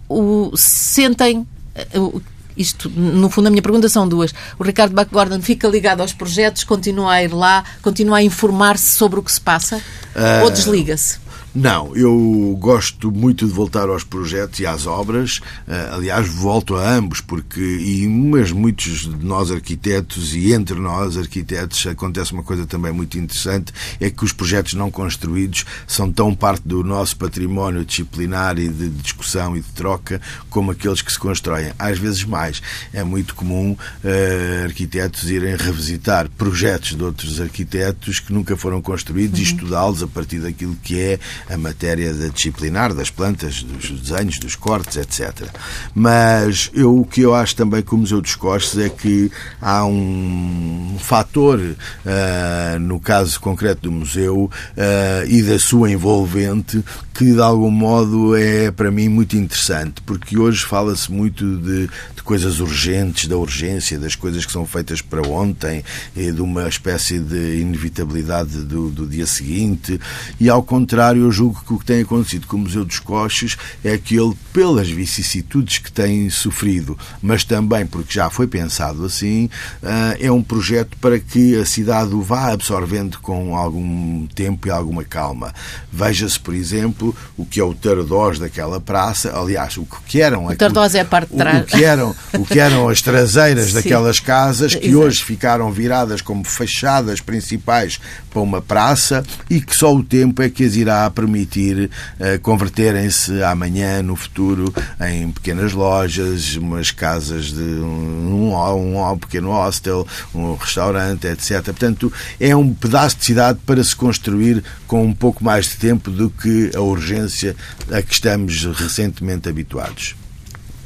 o, 0.09 0.52
sentem. 0.56 1.46
Uh, 1.94 2.22
isto, 2.56 2.90
no 2.90 3.30
fundo, 3.30 3.46
a 3.46 3.50
minha 3.50 3.62
pergunta 3.62 3.88
são 3.88 4.06
duas. 4.06 4.35
O 4.59 4.64
Ricardo 4.64 4.94
Gordon 5.11 5.40
fica 5.40 5.66
ligado 5.66 6.02
aos 6.02 6.12
projetos, 6.12 6.62
continua 6.62 7.12
a 7.14 7.24
ir 7.24 7.33
lá, 7.33 7.64
continua 7.80 8.18
a 8.18 8.22
informar-se 8.22 8.90
sobre 8.90 9.18
o 9.18 9.22
que 9.22 9.33
se 9.33 9.40
passa 9.40 9.76
uh... 9.76 10.44
ou 10.44 10.50
desliga-se? 10.50 11.18
Não, 11.52 11.96
eu 11.96 12.56
gosto 12.60 13.10
muito 13.10 13.44
de 13.44 13.52
voltar 13.52 13.88
aos 13.88 14.04
projetos 14.04 14.60
e 14.60 14.66
às 14.66 14.86
obras. 14.86 15.40
Eh, 15.66 15.90
aliás, 15.92 16.28
volto 16.28 16.76
a 16.76 16.88
ambos, 16.88 17.20
porque, 17.20 17.60
e, 17.60 18.06
mas 18.06 18.52
muitos 18.52 19.00
de 19.00 19.24
nós 19.24 19.50
arquitetos 19.50 20.32
e 20.32 20.52
entre 20.52 20.78
nós 20.78 21.16
arquitetos, 21.16 21.84
acontece 21.88 22.32
uma 22.32 22.44
coisa 22.44 22.66
também 22.66 22.92
muito 22.92 23.18
interessante: 23.18 23.72
é 23.98 24.08
que 24.08 24.24
os 24.24 24.32
projetos 24.32 24.74
não 24.74 24.92
construídos 24.92 25.64
são 25.88 26.12
tão 26.12 26.32
parte 26.32 26.62
do 26.68 26.84
nosso 26.84 27.16
património 27.16 27.84
disciplinar 27.84 28.56
e 28.56 28.68
de 28.68 28.88
discussão 28.88 29.56
e 29.56 29.60
de 29.60 29.70
troca 29.70 30.20
como 30.48 30.70
aqueles 30.70 31.02
que 31.02 31.10
se 31.10 31.18
constroem. 31.18 31.72
Às 31.76 31.98
vezes 31.98 32.22
mais. 32.22 32.62
É 32.92 33.02
muito 33.02 33.34
comum 33.34 33.72
uh, 33.72 34.64
arquitetos 34.64 35.28
irem 35.28 35.56
revisitar 35.56 36.28
projetos 36.30 36.94
de 36.94 37.02
outros 37.02 37.40
arquitetos 37.40 38.20
que 38.20 38.32
nunca 38.32 38.56
foram 38.56 38.80
construídos 38.80 39.40
uhum. 39.40 39.44
e 39.44 39.48
estudá-los 39.48 40.02
a 40.02 40.06
partir 40.06 40.38
daquilo 40.38 40.76
que 40.76 40.98
é 41.00 41.18
a 41.48 41.57
matéria 41.57 42.12
da 42.12 42.29
disciplinar 42.29 42.94
das 42.94 43.11
plantas, 43.11 43.62
dos 43.62 43.90
desenhos, 43.90 44.38
dos 44.38 44.55
cortes, 44.55 44.96
etc. 44.96 45.48
Mas 45.94 46.70
eu, 46.74 46.98
o 46.98 47.05
que 47.05 47.22
eu 47.22 47.35
acho 47.35 47.57
também 47.57 47.83
com 47.83 47.96
o 47.96 47.98
Museu 48.00 48.20
dos 48.20 48.35
Costes 48.35 48.79
é 48.79 48.88
que 48.88 49.31
há 49.61 49.85
um 49.85 50.96
fator, 50.98 51.59
uh, 51.59 52.79
no 52.81 53.00
caso 53.00 53.40
concreto 53.40 53.83
do 53.83 53.92
museu, 53.92 54.44
uh, 54.44 55.26
e 55.29 55.42
da 55.42 55.59
sua 55.59 55.90
envolvente, 55.90 56.83
que 57.20 57.33
de 57.33 57.40
algum 57.40 57.70
modo 57.70 58.35
é 58.35 58.70
para 58.70 58.90
mim 58.90 59.09
muito 59.09 59.37
interessante, 59.37 60.00
porque 60.07 60.38
hoje 60.38 60.64
fala-se 60.64 61.12
muito 61.12 61.59
de, 61.59 61.87
de, 61.87 62.22
coisas 62.22 62.61
urgentes, 62.61 63.26
da 63.26 63.37
urgência, 63.37 63.98
das 63.98 64.14
coisas 64.14 64.46
que 64.46 64.53
são 64.53 64.64
feitas 64.64 65.03
para 65.03 65.20
ontem, 65.29 65.85
e 66.16 66.31
de 66.31 66.40
uma 66.40 66.68
espécie 66.68 67.18
de 67.18 67.61
inevitabilidade 67.61 68.62
do, 68.62 68.88
do 68.88 69.07
dia 69.07 69.26
seguinte, 69.26 70.00
e 70.38 70.48
ao 70.48 70.62
contrário, 70.62 71.29
eu 71.30 71.32
julgo 71.32 71.62
que 71.64 71.72
o 71.72 71.78
que 71.78 71.84
tem 71.84 72.02
acontecido 72.02 72.46
com 72.46 72.56
o 72.56 72.60
Museu 72.60 72.84
dos 72.84 72.98
Coches 72.98 73.56
é 73.84 73.96
que 73.96 74.16
ele, 74.16 74.34
pelas 74.52 74.90
vicissitudes 74.90 75.78
que 75.78 75.90
tem 75.90 76.28
sofrido, 76.28 76.98
mas 77.22 77.44
também 77.44 77.86
porque 77.86 78.12
já 78.12 78.28
foi 78.28 78.48
pensado 78.48 79.04
assim, 79.04 79.48
uh, 79.82 80.16
é 80.18 80.30
um 80.30 80.42
projeto 80.42 80.96
para 81.00 81.18
que 81.20 81.56
a 81.56 81.64
cidade 81.64 82.14
o 82.14 82.20
vá 82.20 82.52
absorvendo 82.52 83.18
com 83.20 83.56
algum 83.56 84.26
tempo 84.26 84.66
e 84.66 84.70
alguma 84.70 85.04
calma. 85.04 85.54
Veja-se, 85.92 86.38
por 86.38 86.54
exemplo, 86.54 87.14
o 87.36 87.46
que 87.46 87.60
é 87.60 87.64
o 87.64 87.74
Tardós 87.74 88.38
daquela 88.38 88.80
praça, 88.80 89.32
aliás, 89.38 89.76
o 89.76 89.86
que 90.06 90.20
eram... 90.20 90.46
O 90.46 90.56
Tardós 90.56 90.94
é 90.94 91.00
a 91.00 91.04
parte 91.04 91.30
de 91.30 91.36
trás. 91.36 91.62
O, 91.62 91.66
que 91.66 91.84
eram, 91.84 92.16
o 92.34 92.44
que 92.44 92.58
eram 92.58 92.88
as 92.88 93.00
traseiras 93.00 93.72
daquelas 93.72 94.18
casas 94.18 94.74
que 94.74 94.88
Exato. 94.88 95.04
hoje 95.04 95.22
ficaram 95.22 95.70
viradas 95.70 96.20
como 96.20 96.44
fachadas 96.44 97.20
principais 97.20 98.00
para 98.30 98.40
uma 98.40 98.60
praça 98.60 99.24
e 99.48 99.60
que 99.60 99.76
só 99.76 99.94
o 99.94 100.02
tempo 100.02 100.42
é 100.42 100.48
que 100.48 100.64
as 100.64 100.74
irá 100.74 101.10
permitir 101.20 101.90
uh, 102.18 102.40
converterem-se 102.40 103.42
amanhã, 103.42 104.02
no 104.02 104.16
futuro, 104.16 104.72
em 105.00 105.30
pequenas 105.30 105.72
lojas, 105.72 106.56
umas 106.56 106.90
casas 106.90 107.46
de 107.46 107.61
um, 107.61 108.54
um, 108.54 109.12
um 109.12 109.18
pequeno 109.18 109.50
hostel, 109.50 110.06
um 110.35 110.54
restaurante, 110.54 111.26
etc. 111.26 111.62
Portanto, 111.64 112.12
é 112.40 112.56
um 112.56 112.72
pedaço 112.72 113.18
de 113.18 113.24
cidade 113.26 113.59
para 113.66 113.85
se 113.85 113.94
construir 113.94 114.64
com 114.87 115.04
um 115.04 115.12
pouco 115.12 115.44
mais 115.44 115.66
de 115.66 115.76
tempo 115.76 116.11
do 116.11 116.30
que 116.30 116.70
a 116.74 116.80
urgência 116.80 117.54
a 117.92 118.00
que 118.00 118.14
estamos 118.14 118.64
recentemente 118.64 119.48
habituados 119.48 120.14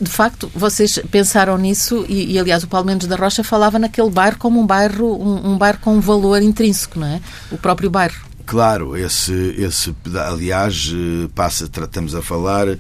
de 0.01 0.11
facto, 0.11 0.51
vocês 0.55 0.99
pensaram 1.11 1.57
nisso 1.57 2.05
e, 2.09 2.33
e, 2.33 2.39
aliás, 2.39 2.65
o 2.65 2.67
Paulo 2.67 2.87
Mendes 2.87 3.07
da 3.07 3.17
Rocha 3.17 3.45
falava 3.45 3.79
naquele 3.79 4.11
bairro 4.11 4.37
como 4.39 4.61
um 4.61 4.67
bairro, 4.67 5.07
um, 5.07 5.53
um 5.53 5.59
bairro 5.59 5.79
com 5.79 5.97
um 5.97 6.01
valor 6.01 6.43
intrínseco, 6.43 6.99
não 6.99 7.07
é? 7.07 7.21
O 7.51 7.57
próprio 7.57 7.89
bairro. 7.89 8.34
Claro, 8.47 8.97
esse, 8.97 9.55
esse 9.59 9.95
aliás, 10.27 10.93
eh, 10.95 11.29
passa, 11.35 11.65
estamos 11.65 12.15
a 12.15 12.21
falar 12.21 12.69
uh, 12.69 12.77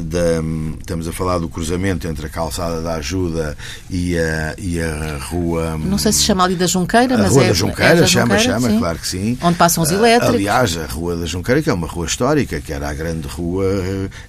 da, 0.00 0.42
estamos 0.80 1.06
a 1.06 1.12
falar 1.12 1.38
do 1.38 1.50
cruzamento 1.50 2.08
entre 2.08 2.26
a 2.26 2.28
calçada 2.30 2.80
da 2.80 2.94
ajuda 2.94 3.56
e 3.90 4.16
a, 4.18 4.54
e 4.56 4.80
a 4.80 5.18
rua. 5.18 5.78
Não 5.78 5.98
sei 5.98 6.12
se 6.12 6.22
chama 6.22 6.44
ali 6.44 6.54
da 6.54 6.66
Junqueira, 6.66 7.14
a 7.14 7.18
mas 7.18 7.32
rua 7.32 7.44
é, 7.44 7.48
da 7.48 7.52
Junqueira, 7.52 7.92
é 7.92 7.96
da 7.96 8.06
chama, 8.06 8.38
Junqueira, 8.38 8.54
chama, 8.54 8.70
sim. 8.70 8.78
claro 8.78 8.98
que 8.98 9.08
sim. 9.08 9.38
Onde 9.42 9.58
passam 9.58 9.82
os 9.82 9.90
elétricos. 9.90 10.34
Uh, 10.34 10.36
aliás, 10.36 10.76
a 10.78 10.86
rua 10.86 11.16
da 11.16 11.26
Junqueira, 11.26 11.62
que 11.62 11.68
é 11.68 11.74
uma 11.74 11.86
rua 11.86 12.06
histórica, 12.06 12.60
que 12.60 12.72
era 12.72 12.88
a 12.88 12.94
grande 12.94 13.28
rua, 13.28 13.66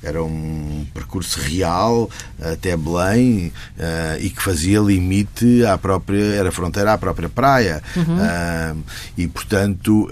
era 0.03 0.21
um 0.21 0.85
percurso 0.93 1.39
real 1.39 2.09
até 2.41 2.75
Belém 2.75 3.53
uh, 3.77 4.19
e 4.19 4.29
que 4.29 4.43
fazia 4.43 4.79
limite 4.79 5.65
à 5.65 5.77
própria, 5.77 6.35
era 6.35 6.51
fronteira 6.51 6.93
à 6.93 6.97
própria 6.97 7.29
praia. 7.29 7.81
Uhum. 7.95 8.83
e, 9.17 9.27
portanto, 9.27 10.09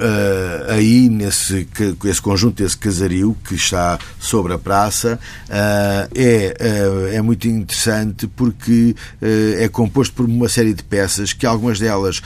aí 0.68 1.10
nesse 1.10 1.68
esse 2.06 2.22
conjunto, 2.22 2.64
esse 2.64 2.78
casario 2.78 3.36
que 3.48 3.56
está 3.56 4.00
sobre 4.20 4.54
a 4.54 4.58
praça, 4.58 5.20
é, 6.14 6.56
é 7.14 7.22
muito 7.22 7.48
interessante 7.48 8.28
porque 8.28 8.96
é 9.22 9.68
composto 9.68 10.14
por 10.14 10.26
uma 10.26 10.50
série 10.50 10.74
de 10.74 10.84
peças 10.84 11.34
que 11.34 11.46
algumas 11.46 11.80
delas 11.80 12.22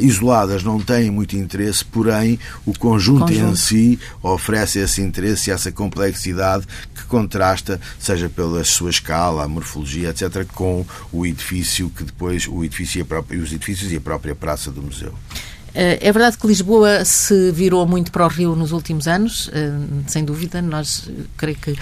isoladas 0.00 0.62
não 0.62 0.80
têm 0.80 1.10
muito 1.10 1.36
interesse, 1.36 1.84
porém 1.84 2.38
o 2.64 2.76
conjunto, 2.76 3.26
conjunto. 3.26 3.52
em 3.52 3.56
si 3.56 3.98
oferece 4.22 4.78
esse 4.78 5.00
interesse 5.00 5.50
e 5.50 5.52
essa 5.52 5.72
complexidade 5.72 6.66
que 6.94 7.04
contrasta, 7.04 7.80
seja 7.98 8.28
pela 8.28 8.64
sua 8.64 8.90
escala, 8.90 9.44
a 9.44 9.48
morfologia, 9.48 10.10
etc., 10.10 10.46
com 10.54 10.84
o 11.12 11.26
edifício 11.26 11.90
que 11.90 12.04
depois 12.04 12.46
o 12.48 12.64
edifício 12.64 13.00
e, 13.00 13.04
própria, 13.04 13.40
os 13.40 13.52
edifícios 13.52 13.92
e 13.92 13.96
a 13.96 14.00
própria 14.00 14.34
praça 14.34 14.70
do 14.70 14.82
museu. 14.82 15.14
Eh, 15.74 15.98
é 16.00 16.12
verdade 16.12 16.38
que 16.38 16.46
Lisboa 16.46 17.04
se 17.04 17.52
virou 17.52 17.86
muito 17.86 18.10
para 18.10 18.24
o 18.24 18.28
Rio 18.28 18.56
nos 18.56 18.72
últimos 18.72 19.06
anos, 19.06 19.50
eh, 19.52 19.70
sem 20.06 20.24
dúvida. 20.24 20.62
Nós, 20.62 21.08
eh, 21.08 21.22
creio 21.36 21.56
que 21.56 21.76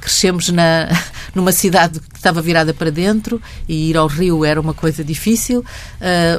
crescemos 0.00 0.48
na, 0.50 0.88
numa 1.34 1.52
cidade 1.52 2.00
que 2.00 2.16
estava 2.16 2.42
virada 2.42 2.74
para 2.74 2.90
dentro 2.90 3.40
e 3.68 3.90
ir 3.90 3.96
ao 3.96 4.06
Rio 4.06 4.44
era 4.44 4.60
uma 4.60 4.74
coisa 4.74 5.02
difícil. 5.02 5.64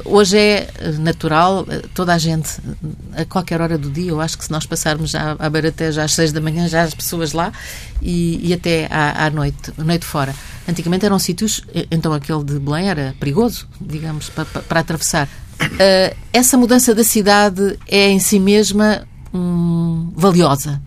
Hoje 0.05 0.37
é 0.37 0.67
natural, 0.99 1.65
toda 1.93 2.13
a 2.13 2.17
gente, 2.17 2.59
a 3.15 3.25
qualquer 3.25 3.59
hora 3.59 3.77
do 3.77 3.89
dia, 3.89 4.11
eu 4.11 4.21
acho 4.21 4.37
que 4.37 4.45
se 4.45 4.51
nós 4.51 4.65
passarmos 4.65 5.15
à, 5.15 5.35
à 5.39 5.91
já 5.91 6.03
às 6.03 6.13
seis 6.13 6.31
da 6.31 6.39
manhã, 6.39 6.67
já 6.67 6.83
as 6.83 6.93
pessoas 6.93 7.33
lá 7.33 7.51
e, 8.01 8.39
e 8.47 8.53
até 8.53 8.87
à, 8.91 9.25
à 9.25 9.29
noite, 9.29 9.73
noite 9.77 10.05
fora. 10.05 10.35
Antigamente 10.67 11.05
eram 11.05 11.17
sítios, 11.17 11.63
então 11.89 12.13
aquele 12.13 12.43
de 12.43 12.59
Belém 12.59 12.87
era 12.89 13.15
perigoso, 13.19 13.67
digamos, 13.81 14.29
para, 14.29 14.45
para 14.45 14.79
atravessar. 14.79 15.27
Uh, 15.61 16.15
essa 16.31 16.57
mudança 16.57 16.95
da 16.95 17.03
cidade 17.03 17.77
é 17.87 18.09
em 18.09 18.19
si 18.19 18.39
mesma 18.39 19.07
hum, 19.33 20.11
valiosa 20.15 20.81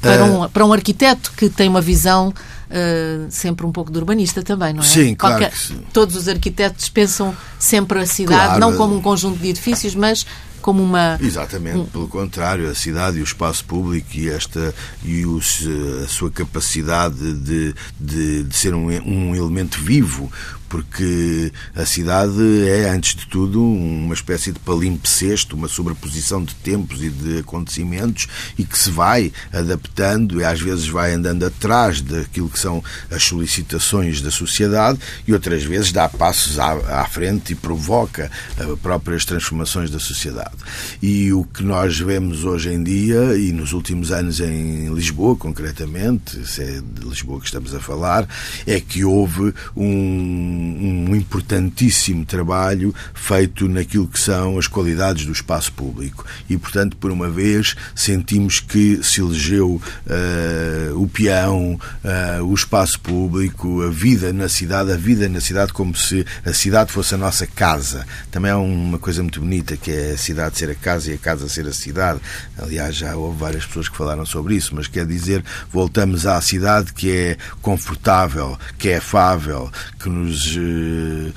para 0.00 0.24
um, 0.24 0.44
uh, 0.44 0.48
para 0.48 0.64
um 0.64 0.72
arquiteto 0.72 1.32
que 1.36 1.48
tem 1.48 1.68
uma 1.68 1.80
visão 1.80 2.28
uh, 2.28 3.26
sempre 3.30 3.66
um 3.66 3.72
pouco 3.72 3.90
de 3.90 3.98
urbanista 3.98 4.42
também, 4.42 4.72
não 4.72 4.82
é? 4.82 4.86
Sim, 4.86 5.14
claro 5.14 5.36
Qualquer, 5.36 5.56
sim. 5.56 5.80
Todos 5.92 6.16
os 6.16 6.28
arquitetos 6.28 6.88
pensam 6.88 7.36
sempre 7.58 8.00
a 8.00 8.06
cidade, 8.06 8.44
claro. 8.44 8.60
não 8.60 8.76
como 8.76 8.96
um 8.96 9.00
conjunto 9.00 9.38
de 9.38 9.48
edifícios, 9.48 9.94
mas 9.94 10.26
como 10.60 10.82
uma. 10.82 11.18
Exatamente, 11.20 11.78
um... 11.78 11.86
pelo 11.86 12.08
contrário, 12.08 12.68
a 12.68 12.74
cidade 12.74 13.18
e 13.18 13.20
o 13.20 13.24
espaço 13.24 13.64
público 13.64 14.08
e, 14.14 14.28
esta, 14.28 14.74
e 15.04 15.24
os, 15.24 15.64
a 16.04 16.08
sua 16.08 16.30
capacidade 16.30 17.34
de, 17.34 17.74
de, 17.98 18.44
de 18.44 18.56
ser 18.56 18.74
um, 18.74 18.86
um 18.86 19.34
elemento 19.34 19.80
vivo, 19.80 20.30
porque 20.68 21.52
a 21.74 21.84
cidade 21.84 22.68
é, 22.68 22.90
antes 22.90 23.14
de 23.14 23.26
tudo, 23.26 23.62
uma 23.62 24.14
espécie 24.14 24.52
de 24.52 24.58
palimpsesto, 24.58 25.56
uma 25.56 25.68
sobreposição 25.68 26.44
de 26.44 26.54
tempos 26.56 27.02
e 27.02 27.10
de 27.10 27.38
acontecimentos 27.38 28.26
e 28.58 28.64
que 28.64 28.78
se 28.78 28.90
vai 28.90 29.32
adaptando 29.52 30.40
e 30.40 30.44
às 30.44 30.60
vezes 30.60 30.88
vai 30.88 31.14
andando 31.14 31.44
atrás 31.44 32.00
daquilo 32.00 32.48
que 32.48 32.58
são 32.58 32.82
as 33.10 33.22
solicitações 33.22 34.20
da 34.20 34.30
sociedade 34.30 34.98
e 35.26 35.32
outras 35.32 35.64
vezes 35.64 35.92
dá 35.92 36.08
passos 36.08 36.58
à, 36.58 37.02
à 37.02 37.06
frente 37.06 37.52
e 37.52 37.56
provoca 37.56 38.30
as 38.58 38.78
próprias 38.80 39.24
transformações 39.24 39.90
da 39.90 39.98
sociedade. 39.98 40.56
E 41.02 41.32
o 41.32 41.44
que 41.44 41.62
nós 41.62 41.98
vemos 41.98 42.44
hoje 42.44 42.70
em 42.70 42.82
dia 42.82 43.36
e 43.36 43.52
nos 43.52 43.72
últimos 43.72 44.12
anos 44.12 44.40
em 44.40 44.92
Lisboa, 44.92 45.36
concretamente, 45.36 46.46
se 46.46 46.62
é 46.62 46.80
de 46.80 47.08
Lisboa 47.08 47.40
que 47.40 47.46
estamos 47.46 47.74
a 47.74 47.80
falar, 47.80 48.28
é 48.66 48.80
que 48.80 49.04
houve 49.04 49.54
um 49.76 50.57
um, 50.58 51.14
importantíssimo 51.14 52.24
trabalho 52.24 52.94
feito 53.14 53.68
naquilo 53.68 54.08
que 54.08 54.20
são 54.20 54.58
as 54.58 54.66
qualidades 54.66 55.24
do 55.24 55.32
espaço 55.32 55.72
público. 55.72 56.24
E, 56.48 56.56
portanto, 56.56 56.96
por 56.96 57.10
uma 57.10 57.28
vez, 57.28 57.76
sentimos 57.94 58.60
que 58.60 59.00
se 59.02 59.20
elegeu 59.20 59.80
uh, 59.80 61.02
o 61.02 61.06
peão, 61.08 61.78
uh, 62.04 62.44
o 62.44 62.54
espaço 62.54 63.00
público, 63.00 63.82
a 63.82 63.90
vida 63.90 64.32
na 64.32 64.48
cidade, 64.48 64.92
a 64.92 64.96
vida 64.96 65.28
na 65.28 65.40
cidade 65.40 65.72
como 65.72 65.94
se 65.94 66.26
a 66.44 66.52
cidade 66.52 66.92
fosse 66.92 67.14
a 67.14 67.18
nossa 67.18 67.46
casa. 67.46 68.06
Também 68.30 68.50
há 68.50 68.58
uma 68.58 68.98
coisa 68.98 69.22
muito 69.22 69.40
bonita 69.40 69.76
que 69.76 69.90
é 69.90 70.12
a 70.12 70.18
cidade 70.18 70.58
ser 70.58 70.70
a 70.70 70.74
casa 70.74 71.10
e 71.10 71.14
a 71.14 71.18
casa 71.18 71.48
ser 71.48 71.66
a 71.66 71.72
cidade. 71.72 72.20
Aliás, 72.58 72.96
já 72.96 73.14
houve 73.16 73.38
várias 73.38 73.64
pessoas 73.64 73.88
que 73.88 73.96
falaram 73.96 74.26
sobre 74.26 74.54
isso, 74.54 74.74
mas 74.74 74.86
quer 74.86 75.06
dizer, 75.06 75.44
voltamos 75.72 76.26
à 76.26 76.40
cidade 76.40 76.92
que 76.92 77.10
é 77.10 77.36
confortável, 77.60 78.58
que 78.78 78.88
é 78.88 78.96
afável, 78.96 79.70
que 79.98 80.08
nos 80.08 80.47
uh, 80.56 81.32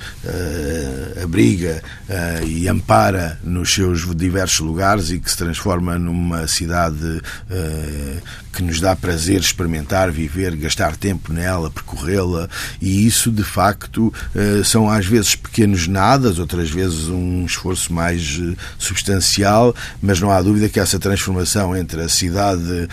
abriga 1.22 1.82
uh, 2.08 2.46
e 2.46 2.68
ampara 2.68 3.38
nos 3.42 3.72
seus 3.72 4.06
diversos 4.14 4.60
lugares 4.60 5.10
e 5.10 5.18
que 5.18 5.30
se 5.30 5.36
transforma 5.36 5.98
numa 5.98 6.46
cidade 6.46 7.20
que 8.52 8.62
nos 8.62 8.80
dá 8.80 8.94
prazer 8.94 9.40
experimentar, 9.40 10.10
viver, 10.10 10.54
gastar 10.56 10.96
tempo 10.96 11.32
nela, 11.32 11.70
percorrê-la, 11.70 12.48
e 12.80 13.06
isso 13.06 13.30
de 13.30 13.42
facto 13.42 14.12
são 14.64 14.90
às 14.90 15.06
vezes 15.06 15.34
pequenos 15.34 15.88
nadas, 15.88 16.38
outras 16.38 16.70
vezes 16.70 17.08
um 17.08 17.44
esforço 17.46 17.92
mais 17.92 18.40
substancial, 18.78 19.74
mas 20.02 20.20
não 20.20 20.30
há 20.30 20.40
dúvida 20.42 20.68
que 20.68 20.80
essa 20.80 20.98
transformação 20.98 21.74
entre 21.76 22.02
a 22.02 22.08
cidade 22.08 22.88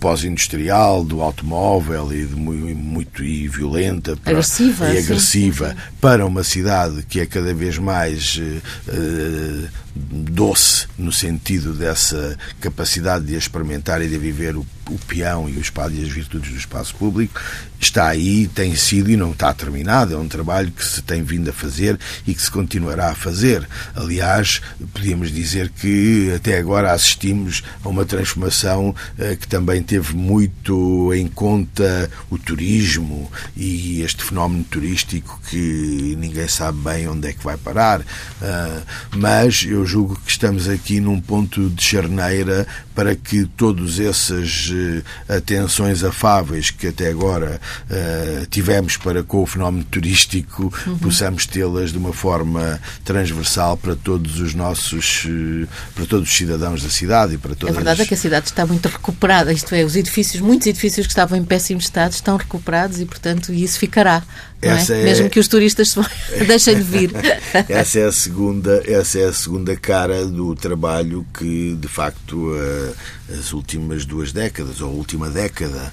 pós-industrial, 0.00 1.04
do 1.04 1.20
automóvel 1.20 2.12
e 2.12 2.24
de 2.24 2.34
muito 2.34 3.22
e 3.22 3.48
violenta 3.48 4.16
agressiva, 4.34 4.92
e 4.92 4.98
agressiva 4.98 5.68
sim, 5.70 5.74
sim. 5.74 5.96
para 6.00 6.26
uma 6.26 6.44
cidade 6.44 7.04
que 7.08 7.20
é 7.20 7.26
cada 7.26 7.52
vez 7.54 7.78
mais 7.78 8.36
uh, 8.36 9.68
doce 9.94 10.86
no 10.98 11.12
sentido 11.12 11.72
dessa 11.72 12.36
capacidade 12.60 13.24
de 13.24 13.34
experimentar 13.34 14.02
e 14.02 14.08
de 14.08 14.18
viver 14.18 14.56
o 14.56 14.66
o 14.90 14.98
peão 14.98 15.48
e 15.48 15.56
o 15.56 15.60
espaço 15.60 15.94
e 15.94 16.02
as 16.02 16.08
virtudes 16.08 16.50
do 16.50 16.58
espaço 16.58 16.94
público, 16.94 17.40
está 17.80 18.08
aí, 18.08 18.48
tem 18.48 18.74
sido 18.74 19.10
e 19.10 19.16
não 19.16 19.32
está 19.32 19.52
terminado. 19.52 20.14
É 20.14 20.16
um 20.16 20.28
trabalho 20.28 20.70
que 20.70 20.84
se 20.84 21.02
tem 21.02 21.22
vindo 21.22 21.50
a 21.50 21.52
fazer 21.52 21.98
e 22.26 22.34
que 22.34 22.42
se 22.42 22.50
continuará 22.50 23.10
a 23.10 23.14
fazer. 23.14 23.66
Aliás, 23.94 24.60
podíamos 24.92 25.30
dizer 25.30 25.68
que 25.68 26.32
até 26.34 26.58
agora 26.58 26.92
assistimos 26.92 27.62
a 27.82 27.88
uma 27.88 28.04
transformação 28.04 28.94
eh, 29.18 29.36
que 29.36 29.46
também 29.46 29.82
teve 29.82 30.14
muito 30.14 31.12
em 31.14 31.28
conta 31.28 32.10
o 32.30 32.38
turismo 32.38 33.30
e 33.56 34.02
este 34.02 34.23
fenómeno 34.24 34.64
turístico 34.64 35.40
que 35.48 36.16
ninguém 36.18 36.48
sabe 36.48 36.78
bem 36.78 37.08
onde 37.08 37.28
é 37.28 37.32
que 37.32 37.44
vai 37.44 37.56
parar. 37.56 38.00
Uh, 38.00 38.82
mas 39.16 39.64
eu 39.68 39.84
julgo 39.86 40.18
que 40.24 40.30
estamos 40.30 40.68
aqui 40.68 41.00
num 41.00 41.20
ponto 41.20 41.68
de 41.70 41.82
charneira 41.82 42.66
para 42.94 43.14
que 43.14 43.44
todas 43.56 43.98
essas 43.98 44.70
uh, 44.70 45.34
atenções 45.34 46.04
afáveis 46.04 46.70
que 46.70 46.88
até 46.88 47.08
agora 47.08 47.60
uh, 47.90 48.46
tivemos 48.46 48.96
para 48.96 49.22
com 49.22 49.42
o 49.42 49.46
fenómeno 49.46 49.84
turístico 49.84 50.72
uhum. 50.86 50.98
possamos 50.98 51.46
tê-las 51.46 51.92
de 51.92 51.98
uma 51.98 52.12
forma 52.12 52.80
transversal 53.04 53.76
para 53.76 53.96
todos 53.96 54.40
os 54.40 54.54
nossos 54.54 55.26
para 55.94 56.06
todos 56.06 56.28
os 56.28 56.36
cidadãos 56.36 56.82
da 56.82 56.88
cidade 56.88 57.34
e 57.34 57.38
para 57.38 57.54
todas... 57.54 57.74
A 57.74 57.78
verdade 57.78 58.02
é 58.02 58.06
que 58.06 58.14
a 58.14 58.16
cidade 58.16 58.46
está 58.46 58.66
muito 58.66 58.88
recuperada, 58.88 59.52
isto 59.52 59.74
é, 59.74 59.84
os 59.84 59.96
edifícios, 59.96 60.40
muitos 60.40 60.66
edifícios 60.66 61.06
que 61.06 61.12
estavam 61.12 61.38
em 61.38 61.44
péssimo 61.44 61.80
estado 61.80 62.12
estão 62.12 62.36
recuperados 62.36 63.00
e, 63.00 63.04
portanto, 63.04 63.52
isso 63.52 63.78
ficará. 63.78 64.22
É? 64.64 65.00
É... 65.00 65.04
Mesmo 65.04 65.30
que 65.30 65.38
os 65.38 65.48
turistas 65.48 65.94
deixem 66.46 66.76
de 66.76 66.82
vir. 66.82 67.10
essa 67.68 67.98
é 67.98 68.04
a 68.06 68.12
segunda, 68.12 68.82
essa 68.86 69.18
é 69.18 69.24
a 69.24 69.32
segunda 69.32 69.76
cara 69.76 70.24
do 70.24 70.54
trabalho 70.54 71.26
que 71.38 71.74
de 71.74 71.88
facto 71.88 72.52
as 73.32 73.52
últimas 73.52 74.04
duas 74.04 74.32
décadas 74.32 74.80
ou 74.80 74.88
a 74.90 74.92
última 74.92 75.30
década 75.30 75.92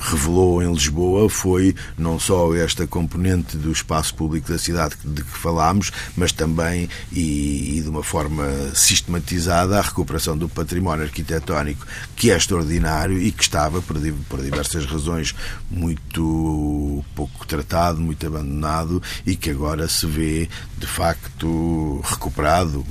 revelou 0.00 0.62
em 0.62 0.72
Lisboa 0.72 1.28
foi 1.28 1.74
não 1.98 2.18
só 2.18 2.54
esta 2.54 2.86
componente 2.86 3.56
do 3.56 3.70
espaço 3.70 4.14
público 4.14 4.50
da 4.50 4.58
cidade 4.58 4.96
de 5.04 5.22
que 5.22 5.38
falámos, 5.38 5.92
mas 6.16 6.32
também 6.32 6.88
e, 7.12 7.78
e 7.78 7.80
de 7.82 7.88
uma 7.88 8.02
forma 8.02 8.44
sistematizada 8.74 9.78
a 9.78 9.82
recuperação 9.82 10.36
do 10.36 10.48
património 10.48 11.04
arquitetónico 11.04 11.86
que 12.14 12.30
é 12.30 12.36
extraordinário 12.36 13.18
e 13.18 13.30
que 13.30 13.42
estava 13.42 13.82
por, 13.82 13.96
por 14.28 14.42
diversas 14.42 14.86
razões 14.86 15.34
muito 15.70 17.04
pouco 17.14 17.46
tratado, 17.46 18.00
muito 18.00 18.26
abandonado 18.26 19.02
e 19.26 19.36
que 19.36 19.50
agora 19.50 19.88
se 19.88 20.06
vê 20.06 20.48
de 20.76 20.86
facto 20.86 22.02
recuperado, 22.04 22.84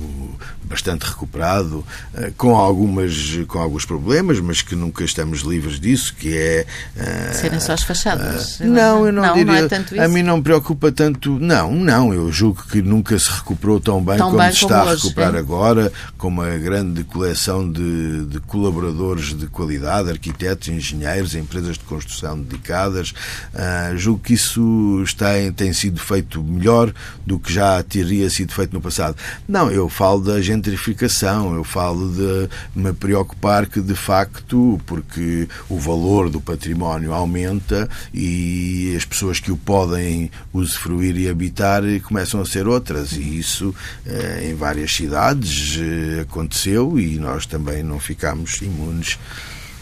bastante 0.64 1.04
recuperado, 1.04 1.84
eh, 2.14 2.32
com 2.36 2.56
algumas 2.56 3.38
com 3.46 3.60
alguns 3.60 3.84
problemas, 3.84 4.40
mas 4.40 4.60
que 4.60 4.74
nunca 4.74 5.04
estamos 5.04 5.40
livres 5.40 5.78
disso, 5.78 6.14
que 6.14 6.36
é 6.36 6.66
uh, 6.96 7.34
serem 7.34 7.60
só 7.60 7.72
as 7.72 7.82
fachadas. 7.82 8.58
Não, 8.60 9.06
eu 9.06 9.12
não, 9.12 9.22
não 9.22 9.34
diria. 9.34 9.52
Não 9.52 9.54
é 9.54 9.68
tanto 9.68 9.94
isso. 9.94 10.02
A 10.02 10.08
mim 10.08 10.22
não 10.22 10.38
me 10.38 10.42
preocupa 10.42 10.90
tanto. 10.90 11.38
Não, 11.38 11.72
não. 11.72 12.12
Eu 12.12 12.32
julgo 12.32 12.64
que 12.64 12.82
nunca 12.82 13.16
se 13.18 13.30
recuperou 13.30 13.78
tão 13.78 14.02
bem 14.02 14.16
tão 14.16 14.30
como 14.30 14.38
bem 14.42 14.50
se 14.50 14.64
está 14.64 14.80
como 14.80 14.90
a 14.90 14.94
recuperar 14.94 15.28
hoje, 15.30 15.36
é? 15.36 15.40
agora, 15.40 15.92
com 16.18 16.28
uma 16.28 16.50
grande 16.58 17.04
coleção 17.04 17.70
de, 17.70 18.24
de 18.26 18.40
colaboradores 18.40 19.36
de 19.36 19.46
qualidade, 19.46 20.10
arquitetos, 20.10 20.68
engenheiros, 20.68 21.36
empresas 21.36 21.78
de 21.78 21.84
construção 21.84 22.40
dedicadas. 22.40 23.14
Uh, 23.54 23.96
julgo 23.96 24.20
que 24.20 24.34
isso 24.34 25.00
está, 25.04 25.28
tem 25.54 25.72
sido 25.72 26.00
feito 26.00 26.42
melhor 26.42 26.92
do 27.24 27.38
que 27.38 27.52
já 27.52 27.75
teria 27.82 28.28
sido 28.30 28.52
feito 28.52 28.72
no 28.72 28.80
passado. 28.80 29.16
Não, 29.48 29.70
eu 29.70 29.88
falo 29.88 30.20
da 30.20 30.40
gentrificação, 30.40 31.54
eu 31.54 31.64
falo 31.64 32.10
de 32.12 32.48
me 32.74 32.92
preocupar 32.92 33.66
que, 33.66 33.80
de 33.80 33.94
facto, 33.94 34.80
porque 34.86 35.48
o 35.68 35.78
valor 35.78 36.30
do 36.30 36.40
património 36.40 37.12
aumenta 37.12 37.88
e 38.12 38.94
as 38.96 39.04
pessoas 39.04 39.40
que 39.40 39.52
o 39.52 39.56
podem 39.56 40.30
usufruir 40.52 41.16
e 41.16 41.28
habitar 41.28 41.82
começam 42.02 42.40
a 42.40 42.46
ser 42.46 42.66
outras. 42.66 43.12
E 43.12 43.38
isso 43.38 43.74
eh, 44.04 44.48
em 44.50 44.54
várias 44.54 44.94
cidades 44.94 45.78
eh, 45.78 46.20
aconteceu 46.22 46.98
e 46.98 47.18
nós 47.18 47.46
também 47.46 47.82
não 47.82 47.98
ficámos 47.98 48.60
imunes 48.62 49.18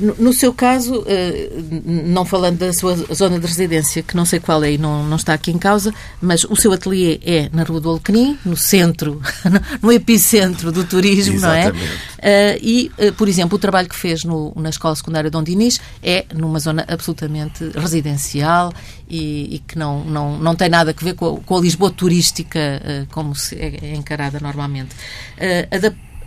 no 0.00 0.32
seu 0.32 0.52
caso, 0.52 1.04
eh, 1.06 1.50
não 1.84 2.24
falando 2.24 2.58
da 2.58 2.72
sua 2.72 2.96
zona 3.14 3.38
de 3.38 3.46
residência, 3.46 4.02
que 4.02 4.16
não 4.16 4.24
sei 4.24 4.40
qual 4.40 4.62
é 4.64 4.72
e 4.72 4.78
não, 4.78 5.04
não 5.04 5.16
está 5.16 5.34
aqui 5.34 5.52
em 5.52 5.58
causa, 5.58 5.94
mas 6.20 6.44
o 6.44 6.56
seu 6.56 6.72
ateliê 6.72 7.20
é 7.24 7.48
na 7.52 7.62
Rua 7.62 7.80
do 7.80 7.90
Alecrim, 7.90 8.36
no 8.44 8.56
centro, 8.56 9.22
no 9.80 9.92
epicentro 9.92 10.72
do 10.72 10.84
turismo, 10.84 11.36
Exatamente. 11.36 11.78
não 11.78 11.84
é? 11.84 11.98
Eh, 12.18 12.58
e, 12.60 12.92
eh, 12.98 13.12
por 13.12 13.28
exemplo, 13.28 13.56
o 13.56 13.58
trabalho 13.58 13.88
que 13.88 13.94
fez 13.94 14.24
no, 14.24 14.52
na 14.56 14.70
Escola 14.70 14.96
Secundária 14.96 15.30
Dom 15.30 15.42
Dinis 15.42 15.80
é 16.02 16.24
numa 16.34 16.58
zona 16.58 16.84
absolutamente 16.88 17.70
residencial 17.76 18.72
e, 19.08 19.56
e 19.56 19.58
que 19.60 19.78
não, 19.78 20.04
não, 20.04 20.38
não 20.38 20.56
tem 20.56 20.68
nada 20.68 20.90
a 20.90 21.04
ver 21.04 21.14
com 21.14 21.36
a, 21.36 21.40
com 21.40 21.56
a 21.56 21.60
Lisboa 21.60 21.90
turística 21.90 23.06
como 23.10 23.34
se 23.34 23.54
é 23.56 23.94
encarada 23.94 24.40
normalmente. 24.40 24.94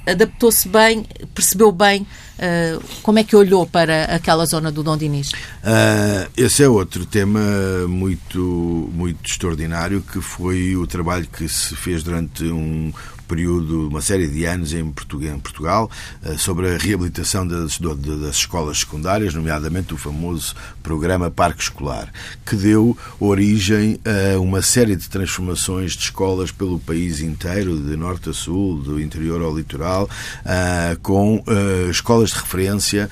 Adaptou-se 0.08 0.68
bem, 0.68 1.06
percebeu 1.34 1.72
bem 1.72 2.08
Uh, 2.38 2.84
como 3.02 3.18
é 3.18 3.24
que 3.24 3.36
olhou 3.36 3.66
para 3.66 4.04
aquela 4.06 4.46
zona 4.46 4.72
do 4.72 4.84
Dom 4.84 4.96
Dinis? 4.96 5.32
Uh, 5.32 6.30
esse 6.38 6.62
é 6.62 6.70
outro 6.70 7.04
tema 7.04 7.40
muito, 7.88 8.92
muito 8.94 9.28
extraordinário, 9.28 10.02
que 10.02 10.22
foi 10.22 10.76
o 10.76 10.86
trabalho 10.86 11.28
que 11.28 11.50
se 11.50 11.76
fez 11.76 12.04
durante 12.04 12.44
um, 12.44 12.94
período, 13.28 13.88
uma 13.88 14.02
série 14.02 14.28
de 14.28 14.46
anos 14.46 14.74
em 14.74 14.90
Portugal, 14.92 15.92
eh, 16.24 16.38
sobre 16.38 16.74
a 16.74 16.78
reabilitação 16.78 17.46
das, 17.46 17.78
das 17.78 18.36
escolas 18.36 18.80
secundárias, 18.80 19.34
nomeadamente 19.34 19.94
o 19.94 19.98
famoso 19.98 20.56
programa 20.82 21.30
Parque 21.30 21.62
Escolar, 21.62 22.12
que 22.46 22.56
deu 22.56 22.98
origem 23.20 24.00
a 24.06 24.40
uma 24.40 24.62
série 24.62 24.96
de 24.96 25.10
transformações 25.10 25.92
de 25.92 26.04
escolas 26.04 26.52
pelo 26.52 26.80
país 26.80 27.20
inteiro, 27.20 27.78
de 27.78 27.96
norte 27.98 28.30
a 28.30 28.34
sul, 28.34 28.78
do 28.82 29.00
interior 29.02 29.42
ao 29.42 29.56
litoral, 29.56 30.10
eh, 30.46 30.98
com 31.02 31.44
eh, 31.48 31.90
escolas 31.90 32.30
de 32.30 32.36
referência 32.36 33.10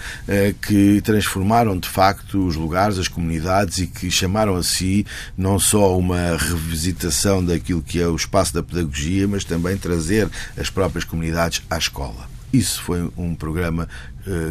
que 0.62 1.01
transformaram 1.01 1.78
de 1.78 1.88
facto 1.88 2.45
os 2.47 2.56
lugares, 2.56 2.97
as 2.97 3.08
comunidades 3.08 3.80
e 3.80 3.88
que 3.88 4.10
chamaram 4.10 4.56
a 4.56 4.63
si 4.63 5.06
não 5.38 5.60
só 5.60 5.97
uma 5.97 6.38
revisitação 6.38 7.43
daquilo 7.43 7.82
que 7.82 7.99
é 7.99 8.08
o 8.08 8.15
espaço 8.15 8.54
da 8.54 8.63
pedagogia, 8.63 9.28
mas 9.28 9.43
também 9.43 9.78
trazer 9.78 10.04
trazer 10.05 10.29
as 10.55 10.69
próprias 10.69 11.03
comunidades 11.03 11.63
à 11.69 11.77
escola. 11.77 12.29
Isso 12.53 12.81
foi 12.83 13.11
um 13.17 13.33
programa 13.33 13.89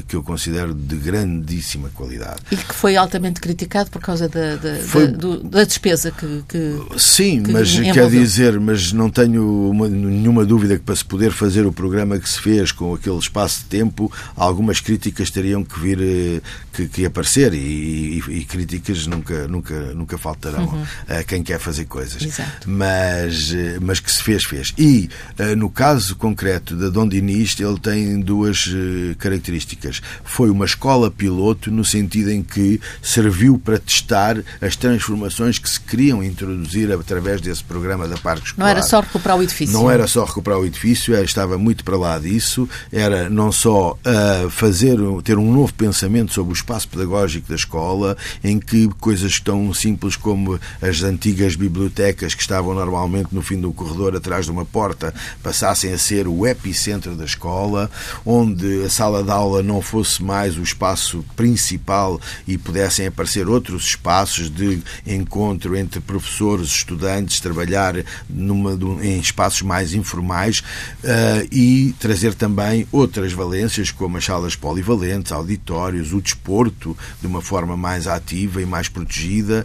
que 0.07 0.15
eu 0.17 0.23
considero 0.23 0.73
de 0.73 0.97
grandíssima 0.97 1.91
qualidade. 1.91 2.41
E 2.51 2.57
que 2.57 2.75
foi 2.75 2.97
altamente 2.97 3.41
criticado 3.41 3.91
por 3.91 4.01
causa 4.01 4.29
da, 4.29 4.57
da, 4.57 4.77
foi... 4.77 5.09
da, 5.09 5.17
do, 5.17 5.43
da 5.43 5.65
despesa 5.65 6.11
que, 6.11 6.45
que 6.49 6.79
Sim, 6.99 7.43
que 7.43 7.53
mas 7.53 7.71
envolveu. 7.71 7.95
quer 7.95 8.11
dizer, 8.11 8.61
mas 8.61 8.93
não 8.93 9.11
tenho 9.11 9.71
uma, 9.71 9.89
nenhuma 9.89 10.45
dúvida 10.45 10.77
que 10.77 10.83
para 10.83 10.95
se 10.95 11.05
poder 11.05 11.33
fazer 11.33 11.67
o 11.67 11.73
programa 11.73 12.19
que 12.19 12.29
se 12.29 12.41
fez 12.41 12.73
com 12.73 12.95
aquele 12.95 13.19
espaço 13.19 13.61
de 13.61 13.65
tempo, 13.67 14.13
algumas 14.37 14.81
críticas 14.81 15.31
teriam 15.31 15.65
que 15.65 15.79
vir, 15.79 15.99
eh, 16.01 16.41
que, 16.73 16.89
que 16.89 17.07
aparecer 17.07 17.53
e, 17.55 17.59
e, 17.59 18.19
e, 18.29 18.45
críticas 18.45 19.07
nunca, 19.07 19.49
nunca, 19.49 19.95
nunca 19.95 20.19
faltarão 20.19 20.67
uhum. 20.67 20.85
a 21.09 21.23
quem 21.25 21.43
quer 21.43 21.59
fazer 21.59 21.87
coisas. 21.87 22.23
Exato. 22.23 22.69
Mas, 22.69 23.53
eh, 23.53 23.79
mas 23.81 24.01
que 24.01 24.11
se 24.11 24.23
fez, 24.23 24.45
fez. 24.45 24.73
E 24.79 25.09
no 25.57 25.71
caso 25.71 26.17
concreto 26.17 26.77
da 26.77 26.89
Dom 26.89 27.09
Dinis, 27.09 27.59
ele 27.59 27.79
tem 27.79 28.21
duas 28.21 28.67
uh, 28.67 29.17
características. 29.65 30.03
Foi 30.23 30.51
uma 30.51 30.65
escola 30.65 31.11
piloto 31.11 31.71
no 31.71 31.85
sentido 31.85 32.31
em 32.31 32.43
que 32.43 32.81
serviu 33.03 33.59
para 33.59 33.79
testar 33.79 34.43
as 34.61 34.77
transformações 34.77 35.59
que 35.59 35.69
se 35.69 35.81
queriam 35.81 36.23
introduzir 36.23 36.93
através 36.93 37.41
desse 37.41 37.65
programa 37.65 38.07
da 38.07 38.17
Parque 38.17 38.47
Escolar. 38.47 38.67
Não 38.67 38.71
era 38.71 38.83
só 38.83 39.01
recuperar 39.01 39.39
o 39.39 39.43
edifício. 39.43 39.73
Não 39.73 39.91
era 39.91 40.07
só 40.07 40.25
recuperar 40.25 40.61
o 40.61 40.67
edifício, 40.67 41.15
estava 41.25 41.57
muito 41.59 41.85
para 41.85 41.97
lá 41.97 42.19
disso. 42.19 42.69
Era 42.93 43.29
não 43.31 43.51
só 43.51 43.93
uh, 43.93 44.51
fazer, 44.51 44.99
ter 45.23 45.39
um 45.39 45.53
novo 45.53 45.73
pensamento 45.75 46.33
sobre 46.33 46.53
o 46.53 46.55
espaço 46.55 46.89
pedagógico 46.89 47.49
da 47.49 47.55
escola, 47.55 48.17
em 48.43 48.59
que 48.59 48.89
coisas 49.01 49.41
tão 49.41 49.73
simples 49.73 50.17
como 50.17 50.61
as 50.83 51.03
antigas 51.03 51.57
bibliotecas 51.57 52.35
que 52.35 52.43
estavam 52.43 52.75
normalmente 52.75 53.29
no 53.33 53.43
fim 53.43 53.61
do 53.61 53.73
corredor 53.73 54.15
atrás 54.17 54.45
de 54.47 54.51
uma 54.51 54.65
porta 54.65 55.15
passassem 55.43 55.93
a 55.93 55.99
ser 55.99 56.29
o 56.29 56.47
epicentro 56.47 57.15
da 57.15 57.25
escola 57.25 57.91
onde 58.25 58.85
a 58.85 58.91
sala 58.91 59.23
de 59.23 59.31
aula 59.31 59.54
não 59.63 59.81
fosse 59.81 60.23
mais 60.23 60.57
o 60.59 60.63
espaço 60.63 61.25
principal 61.37 62.21
e 62.47 62.57
pudessem 62.57 63.07
aparecer 63.07 63.49
outros 63.49 63.87
espaços 63.87 64.51
de 64.51 64.83
encontro 65.07 65.77
entre 65.77 66.01
professores, 66.01 66.69
estudantes, 66.69 67.41
trabalhar 67.41 67.95
numa, 68.29 68.73
em 69.03 69.19
espaços 69.19 69.63
mais 69.63 69.95
informais 69.95 70.61
uh, 70.61 71.47
e 71.51 71.95
trazer 71.99 72.35
também 72.35 72.87
outras 72.91 73.33
valências, 73.33 73.91
como 73.91 74.17
as 74.17 74.25
salas 74.25 74.57
polivalentes, 74.57 75.33
auditórios, 75.33 76.13
o 76.13 76.21
desporto, 76.21 76.97
de 77.21 77.27
uma 77.27 77.41
forma 77.41 77.77
mais 77.77 78.07
ativa 78.07 78.61
e 78.61 78.67
mais 78.67 78.89
protegida, 78.89 79.65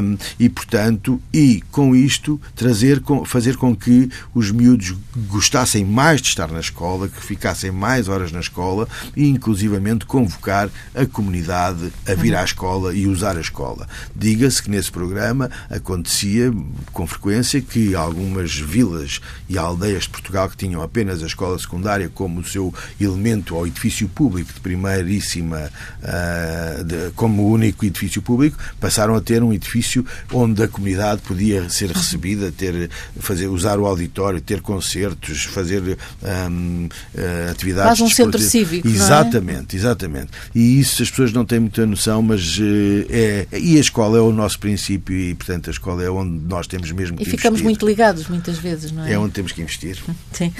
um, 0.00 0.16
e, 0.38 0.48
portanto, 0.48 1.20
e 1.32 1.62
com 1.70 1.94
isto 1.94 2.40
trazer, 2.54 3.02
fazer 3.26 3.56
com 3.56 3.74
que 3.74 4.08
os 4.34 4.50
miúdos 4.50 4.94
gostassem 5.28 5.84
mais 5.84 6.20
de 6.20 6.28
estar 6.28 6.50
na 6.50 6.60
escola, 6.60 7.08
que 7.08 7.22
ficassem 7.22 7.70
mais 7.70 8.08
horas 8.08 8.32
na 8.32 8.40
escola 8.40 8.88
e, 9.16 9.28
inclusivamente, 9.28 10.06
convocar 10.06 10.68
a 10.94 11.06
comunidade 11.06 11.92
a 12.06 12.14
vir 12.14 12.34
à 12.34 12.44
escola 12.44 12.94
e 12.94 13.06
usar 13.06 13.36
a 13.36 13.40
escola. 13.40 13.86
Diga-se 14.14 14.62
que 14.62 14.70
nesse 14.70 14.90
programa 14.90 15.50
acontecia 15.70 16.52
com 16.92 17.06
frequência 17.06 17.60
que 17.60 17.94
algumas 17.94 18.54
vilas 18.54 19.20
e 19.48 19.58
aldeias 19.58 20.04
de 20.04 20.10
Portugal 20.10 20.48
que 20.48 20.56
tinham 20.56 20.82
apenas 20.82 21.22
a 21.22 21.26
escola 21.26 21.58
secundária 21.58 22.08
como 22.08 22.40
o 22.40 22.44
seu 22.44 22.72
elemento 23.00 23.54
ou 23.54 23.66
edifício 23.66 24.08
público 24.08 24.52
de 24.52 24.60
primeiríssima, 24.60 25.70
uh, 26.02 26.84
de, 26.84 27.10
como 27.14 27.48
único 27.48 27.84
edifício 27.84 28.22
público, 28.22 28.58
passaram 28.80 29.14
a 29.14 29.20
ter 29.20 29.42
um 29.42 29.52
edifício 29.52 30.04
onde 30.32 30.62
a 30.62 30.68
comunidade 30.68 31.22
podia 31.22 31.68
ser 31.68 31.90
recebida, 31.90 32.52
ter, 32.52 32.90
fazer, 33.18 33.48
usar 33.48 33.78
o 33.78 33.86
auditório, 33.86 34.40
ter 34.40 34.60
concertos, 34.60 35.44
fazer 35.44 35.82
um, 36.22 36.86
uh, 36.86 36.88
ah, 37.16 37.50
atividades. 37.50 37.98
Faz 37.98 38.00
um 38.00 38.14
centro 38.14 38.40
cívico. 38.40 38.88
Exatamente, 39.04 39.76
é? 39.76 39.78
exatamente. 39.78 40.28
E 40.54 40.80
isso 40.80 41.02
as 41.02 41.10
pessoas 41.10 41.32
não 41.32 41.44
têm 41.44 41.60
muita 41.60 41.86
noção, 41.86 42.22
mas 42.22 42.58
uh, 42.58 42.62
é. 43.10 43.46
E 43.52 43.76
a 43.76 43.80
escola 43.80 44.18
é 44.18 44.20
o 44.20 44.32
nosso 44.32 44.58
princípio 44.58 45.14
e, 45.14 45.34
portanto, 45.34 45.68
a 45.68 45.70
escola 45.70 46.02
é 46.02 46.10
onde 46.10 46.44
nós 46.46 46.66
temos 46.66 46.90
mesmo 46.92 47.16
que 47.16 47.22
E 47.22 47.26
ficamos 47.26 47.60
investir. 47.60 47.64
muito 47.64 47.86
ligados 47.86 48.28
muitas 48.28 48.58
vezes, 48.58 48.92
não 48.92 49.04
é? 49.04 49.12
É 49.12 49.18
onde 49.18 49.32
temos 49.32 49.52
que 49.52 49.60
investir. 49.62 49.98
Sim. 50.32 50.52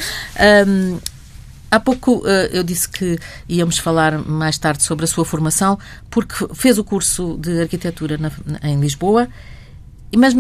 Um, 0.67 0.99
Há 1.73 1.81
pouco 1.81 2.19
uh, 2.19 2.27
eu 2.53 2.63
disse 2.63 2.87
que 2.87 3.19
íamos 3.49 3.79
falar 3.79 4.19
mais 4.19 4.59
tarde 4.59 4.83
sobre 4.83 5.07
a 5.07 5.09
sua 5.09 5.25
formação, 5.25 5.79
porque 6.11 6.47
fez 6.55 6.77
o 6.77 6.85
curso 6.85 7.39
de 7.41 7.63
arquitetura 7.63 8.19
na, 8.19 8.31
em 8.63 8.79
Lisboa, 8.79 9.27
mas 10.17 10.35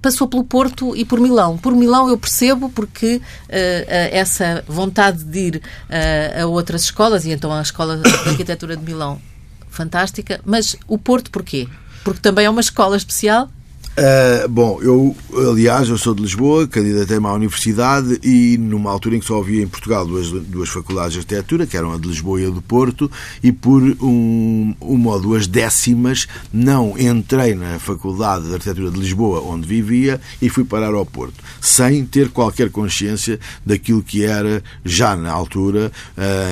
passou 0.00 0.28
pelo 0.28 0.44
Porto 0.44 0.96
e 0.96 1.04
por 1.04 1.20
Milão. 1.20 1.58
Por 1.58 1.74
Milão 1.74 2.08
eu 2.08 2.16
percebo 2.16 2.70
porque 2.70 3.16
uh, 3.16 3.22
essa 3.48 4.64
vontade 4.66 5.24
de 5.24 5.38
ir 5.38 5.56
uh, 5.56 6.42
a 6.42 6.46
outras 6.46 6.82
escolas, 6.84 7.24
e 7.24 7.30
então 7.30 7.52
a 7.52 7.60
Escola 7.60 7.96
de 7.96 8.08
Arquitetura 8.28 8.76
de 8.76 8.84
Milão, 8.84 9.20
fantástica, 9.68 10.40
mas 10.44 10.76
o 10.86 10.98
Porto 10.98 11.30
porquê? 11.30 11.68
Porque 12.04 12.20
também 12.20 12.46
é 12.46 12.50
uma 12.50 12.60
escola 12.60 12.96
especial 12.96 13.50
Uh, 13.98 14.48
bom, 14.48 14.78
eu, 14.80 15.16
aliás, 15.50 15.88
eu 15.88 15.98
sou 15.98 16.14
de 16.14 16.22
Lisboa, 16.22 16.68
candidatei-me 16.68 17.26
à 17.26 17.32
universidade 17.32 18.20
e 18.22 18.56
numa 18.56 18.92
altura 18.92 19.16
em 19.16 19.18
que 19.18 19.26
só 19.26 19.40
havia 19.40 19.60
em 19.60 19.66
Portugal 19.66 20.06
duas, 20.06 20.30
duas 20.30 20.68
faculdades 20.68 21.14
de 21.14 21.18
arquitetura, 21.18 21.66
que 21.66 21.76
eram 21.76 21.92
a 21.92 21.98
de 21.98 22.06
Lisboa 22.06 22.40
e 22.40 22.46
a 22.46 22.48
do 22.48 22.62
Porto, 22.62 23.10
e 23.42 23.50
por 23.50 23.82
um, 24.00 24.72
uma 24.80 25.14
ou 25.14 25.20
duas 25.20 25.48
décimas 25.48 26.28
não 26.52 26.96
entrei 26.96 27.56
na 27.56 27.80
Faculdade 27.80 28.46
de 28.46 28.52
Arquitetura 28.52 28.88
de 28.88 29.00
Lisboa, 29.00 29.40
onde 29.40 29.66
vivia, 29.66 30.20
e 30.40 30.48
fui 30.48 30.62
parar 30.62 30.94
ao 30.94 31.04
Porto, 31.04 31.42
sem 31.60 32.04
ter 32.06 32.28
qualquer 32.28 32.70
consciência 32.70 33.40
daquilo 33.66 34.00
que 34.00 34.24
era, 34.24 34.62
já 34.84 35.16
na 35.16 35.32
altura, 35.32 35.90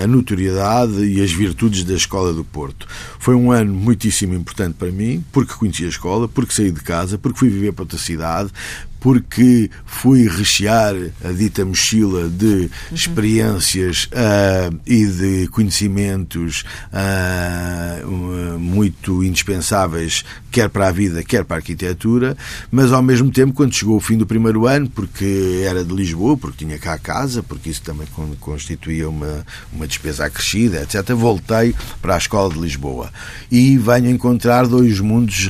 a 0.03 0.07
notoriedade 0.09 1.05
e 1.05 1.23
as 1.23 1.31
virtudes 1.31 1.85
da 1.85 1.95
Escola 1.95 2.33
do 2.33 2.43
Porto. 2.43 2.89
Foi 3.21 3.37
um 3.37 3.53
ano 3.53 3.73
muitíssimo 3.73 4.35
importante 4.35 4.75
para 4.77 4.91
mim, 4.91 5.25
porque 5.31 5.55
conheci 5.55 5.85
a 5.85 5.89
escola, 5.89 6.27
porque 6.27 6.53
saí 6.53 6.73
de 6.73 6.81
casa, 6.81 7.17
porque 7.17 7.36
fui 7.37 7.49
viver 7.49 7.73
para 7.73 7.83
outra 7.83 7.99
cidade, 7.99 8.51
porque 9.07 9.71
fui 9.85 10.27
rechear 10.27 10.93
a 11.25 11.31
dita 11.31 11.65
mochila 11.65 12.29
de 12.29 12.69
experiências 12.91 14.07
uh, 14.07 14.77
e 14.85 15.07
de 15.07 15.47
conhecimentos 15.53 16.65
uh, 16.93 18.59
muito 18.59 19.23
indispensáveis, 19.23 20.25
quer 20.51 20.69
para 20.69 20.89
a 20.89 20.91
vida, 20.91 21.23
quer 21.23 21.45
para 21.45 21.59
a 21.59 21.61
arquitetura, 21.61 22.37
mas 22.69 22.91
ao 22.91 23.01
mesmo 23.01 23.31
tempo, 23.31 23.53
quando 23.53 23.73
chegou 23.73 23.97
o 23.97 24.01
fim 24.01 24.19
do 24.19 24.27
primeiro 24.27 24.67
ano, 24.67 24.91
porque 24.91 25.63
era 25.65 25.85
de 25.85 25.95
Lisboa, 25.95 26.37
porque 26.37 26.65
tinha 26.65 26.77
cá 26.77 26.95
a 26.95 26.99
casa, 26.99 27.45
porque 27.45 27.71
isso 27.71 27.83
também 27.83 28.09
constituía 28.41 29.09
uma, 29.09 29.47
uma 29.73 29.87
despesa 29.87 30.25
acrescida, 30.25 30.83
etc., 30.83 31.11
voltei 31.15 31.77
para 32.03 32.17
a 32.17 32.19
Escola 32.19 32.53
de 32.53 32.59
Lisboa. 32.59 33.13
E 33.53 33.79
venho 33.79 34.11
encontrar 34.11 34.67
dois 34.67 34.99
mundos 34.99 35.49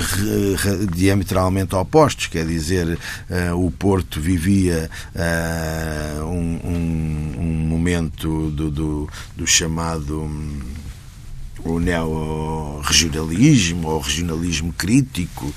diametralmente 0.94 1.74
opostos, 1.74 2.26
quer 2.26 2.44
dizer, 2.44 2.98
uh, 3.30 3.45
o 3.54 3.70
Porto 3.70 4.20
vivia 4.20 4.90
uh, 5.14 6.24
um, 6.24 6.60
um, 6.64 7.34
um, 7.38 7.68
momento 7.68 8.50
do, 8.50 8.70
do, 8.70 9.08
do 9.36 9.46
chamado. 9.46 10.28
O 11.66 11.80
neo-regionalismo 11.80 13.88
ou 13.88 14.00
regionalismo 14.00 14.72
crítico, 14.72 15.46
uh, 15.46 15.54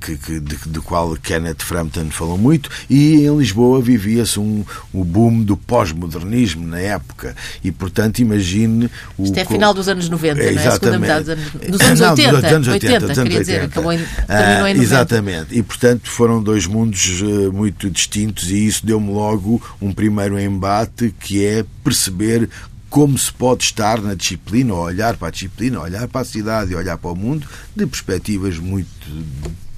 que, 0.00 0.16
que, 0.16 0.40
de, 0.40 0.56
do 0.66 0.82
qual 0.82 1.14
Kenneth 1.16 1.60
Frampton 1.60 2.10
falou 2.10 2.38
muito, 2.38 2.70
e 2.88 3.26
em 3.26 3.36
Lisboa 3.36 3.80
vivia-se 3.80 4.40
um, 4.40 4.64
o 4.92 5.04
boom 5.04 5.42
do 5.42 5.56
pós-modernismo 5.56 6.66
na 6.66 6.80
época. 6.80 7.36
E, 7.62 7.70
portanto, 7.70 8.20
imagine. 8.20 8.90
O, 9.18 9.24
Isto 9.24 9.38
é 9.38 9.44
final 9.44 9.74
dos 9.74 9.88
anos 9.88 10.08
90, 10.08 10.42
é, 10.42 10.52
não 10.52 10.62
é? 10.62 10.70
Segunda 10.70 10.98
metade 10.98 11.24
dos 11.24 11.30
anos, 11.30 11.52
dos 11.52 11.80
anos 11.80 12.00
Não, 12.00 12.10
80. 12.10 12.32
Dos 12.32 12.52
anos 12.52 12.68
80, 12.68 12.94
80, 12.94 13.06
dos 13.06 13.18
anos 13.18 13.18
80. 13.18 13.40
Dizer, 13.40 13.60
acabou 13.62 13.92
em, 13.92 13.98
terminou 14.26 14.68
em 14.68 14.74
90. 14.74 14.82
Exatamente. 14.82 15.58
E, 15.58 15.62
portanto, 15.62 16.10
foram 16.10 16.42
dois 16.42 16.66
mundos 16.66 17.20
uh, 17.20 17.52
muito 17.52 17.90
distintos, 17.90 18.50
e 18.50 18.66
isso 18.66 18.86
deu-me 18.86 19.10
logo 19.10 19.62
um 19.80 19.92
primeiro 19.92 20.38
embate 20.38 21.14
que 21.20 21.44
é 21.44 21.64
perceber 21.82 22.48
como 22.96 23.18
se 23.18 23.30
pode 23.30 23.62
estar 23.62 24.00
na 24.00 24.14
disciplina, 24.14 24.72
olhar 24.72 25.18
para 25.18 25.28
a 25.28 25.30
disciplina, 25.30 25.78
olhar 25.82 26.08
para 26.08 26.22
a 26.22 26.24
cidade 26.24 26.72
e 26.72 26.74
olhar 26.74 26.96
para 26.96 27.10
o 27.10 27.14
mundo 27.14 27.46
de 27.76 27.84
perspectivas 27.84 28.58
muito 28.58 28.88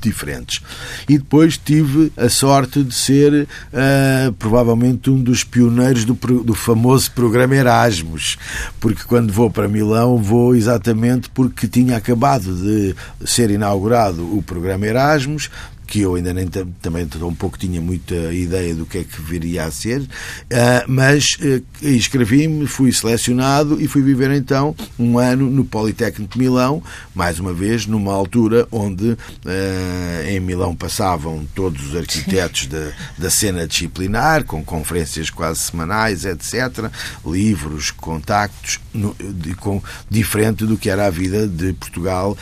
diferentes. 0.01 0.63
E 1.09 1.19
depois 1.19 1.59
tive 1.59 2.13
a 2.17 2.29
sorte 2.29 2.81
de 2.81 2.95
ser 2.95 3.43
uh, 3.43 4.33
provavelmente 4.35 5.11
um 5.11 5.21
dos 5.21 5.43
pioneiros 5.43 6.05
do, 6.05 6.15
do 6.15 6.55
famoso 6.55 7.11
programa 7.11 7.57
Erasmus, 7.57 8.39
porque 8.79 9.03
quando 9.03 9.33
vou 9.33 9.51
para 9.51 9.67
Milão 9.67 10.19
vou 10.19 10.55
exatamente 10.55 11.29
porque 11.31 11.67
tinha 11.67 11.97
acabado 11.97 12.55
de 12.55 12.95
ser 13.27 13.51
inaugurado 13.51 14.23
o 14.39 14.41
programa 14.45 14.87
Erasmus, 14.87 15.51
que 15.89 16.03
eu 16.03 16.15
ainda 16.15 16.35
nem 16.35 16.47
também 16.47 17.09
um 17.23 17.35
pouco 17.35 17.59
tinha 17.59 17.81
muita 17.81 18.15
ideia 18.33 18.75
do 18.75 18.85
que 18.85 18.99
é 18.99 19.05
que 19.05 19.21
viria 19.23 19.65
a 19.65 19.71
ser, 19.71 20.07
ah, 20.53 20.85
mas 20.87 21.31
uh, 21.41 21.65
inscrevi-me, 21.83 22.67
fui 22.67 22.93
selecionado 22.93 23.81
e 23.81 23.89
fui 23.89 24.03
viver 24.03 24.31
então 24.33 24.77
um 24.99 25.19
ano 25.19 25.51
no 25.51 25.65
Politécnico 25.65 26.35
de 26.35 26.39
Milão, 26.39 26.83
mais 27.15 27.41
uma 27.41 27.55
vez 27.55 27.87
numa 27.87 28.13
altura 28.13 28.69
onde 28.71 29.17
ah, 29.47 30.31
em 30.31 30.39
Milão 30.39 30.77
passavam 30.77 31.47
todos 31.55 31.89
os 31.89 31.97
arquitetos 31.97 32.67
da, 32.67 32.93
da 33.17 33.31
cena 33.31 33.67
disciplinar, 33.67 34.45
com 34.45 34.63
conferências 34.63 35.31
quase 35.31 35.61
semanais, 35.61 36.27
etc., 36.27 36.91
livros, 37.25 37.91
contactos, 37.91 38.79
no, 38.99 39.15
de, 39.15 39.55
com, 39.55 39.83
diferente 40.11 40.67
do 40.67 40.77
que 40.77 40.91
era 40.91 41.07
a 41.07 41.11
vida 41.11 41.47
de 41.47 41.73
Portugal, 41.73 42.37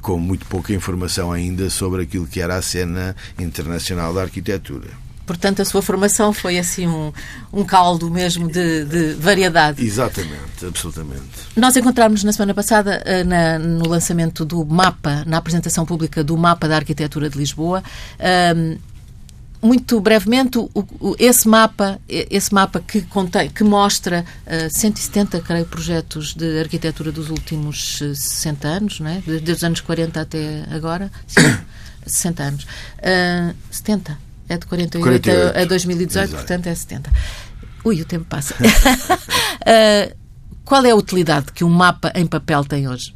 com 0.00 0.18
muito 0.18 0.46
pouca 0.46 0.72
informação 0.72 1.32
ainda 1.32 1.70
sobre 1.70 2.02
aquilo 2.02 2.26
que 2.26 2.40
era 2.40 2.56
a 2.56 2.62
cena 2.62 3.16
internacional 3.38 4.12
da 4.12 4.22
arquitetura. 4.22 5.02
Portanto, 5.24 5.62
a 5.62 5.64
sua 5.64 5.80
formação 5.82 6.32
foi 6.32 6.58
assim 6.58 6.86
um, 6.86 7.12
um 7.52 7.64
caldo 7.64 8.10
mesmo 8.10 8.50
de, 8.50 8.84
de 8.84 9.14
variedade. 9.14 9.84
Exatamente, 9.84 10.66
absolutamente. 10.66 11.22
Nós 11.56 11.76
encontramos 11.76 12.24
na 12.24 12.32
semana 12.32 12.52
passada 12.52 13.02
eh, 13.04 13.22
na, 13.22 13.58
no 13.58 13.88
lançamento 13.88 14.44
do 14.44 14.64
mapa, 14.64 15.22
na 15.26 15.36
apresentação 15.38 15.86
pública 15.86 16.24
do 16.24 16.36
mapa 16.36 16.66
da 16.68 16.76
arquitetura 16.76 17.30
de 17.30 17.38
Lisboa. 17.38 17.82
Um, 18.56 18.91
muito 19.62 20.00
brevemente, 20.00 20.58
o, 20.58 20.68
o, 20.74 21.14
esse 21.18 21.46
mapa, 21.48 22.00
esse 22.08 22.52
mapa 22.52 22.80
que 22.80 23.02
contém, 23.02 23.48
que 23.48 23.62
mostra 23.62 24.24
uh, 24.44 24.68
170, 24.68 25.40
creio, 25.40 25.64
projetos 25.64 26.34
de 26.34 26.58
arquitetura 26.58 27.12
dos 27.12 27.30
últimos 27.30 27.98
60 27.98 28.68
anos, 28.68 29.00
não 29.00 29.08
é? 29.08 29.22
Desde 29.24 29.52
os 29.52 29.62
anos 29.62 29.80
40 29.80 30.20
até 30.20 30.64
agora. 30.70 31.10
Sim. 31.26 31.40
60 32.04 32.42
anos. 32.42 32.64
Uh, 32.64 33.54
70. 33.70 34.18
É 34.48 34.58
de 34.58 34.66
48, 34.66 35.02
48. 35.02 35.58
a 35.58 35.64
2018, 35.64 36.24
Exato. 36.24 36.36
portanto 36.36 36.66
é 36.66 36.74
70. 36.74 37.12
Ui, 37.84 38.00
o 38.00 38.04
tempo 38.04 38.24
passa. 38.24 38.54
uh, 38.54 40.16
qual 40.64 40.84
é 40.84 40.90
a 40.90 40.96
utilidade 40.96 41.52
que 41.52 41.62
um 41.62 41.70
mapa 41.70 42.12
em 42.16 42.26
papel 42.26 42.64
tem 42.64 42.88
hoje? 42.88 43.14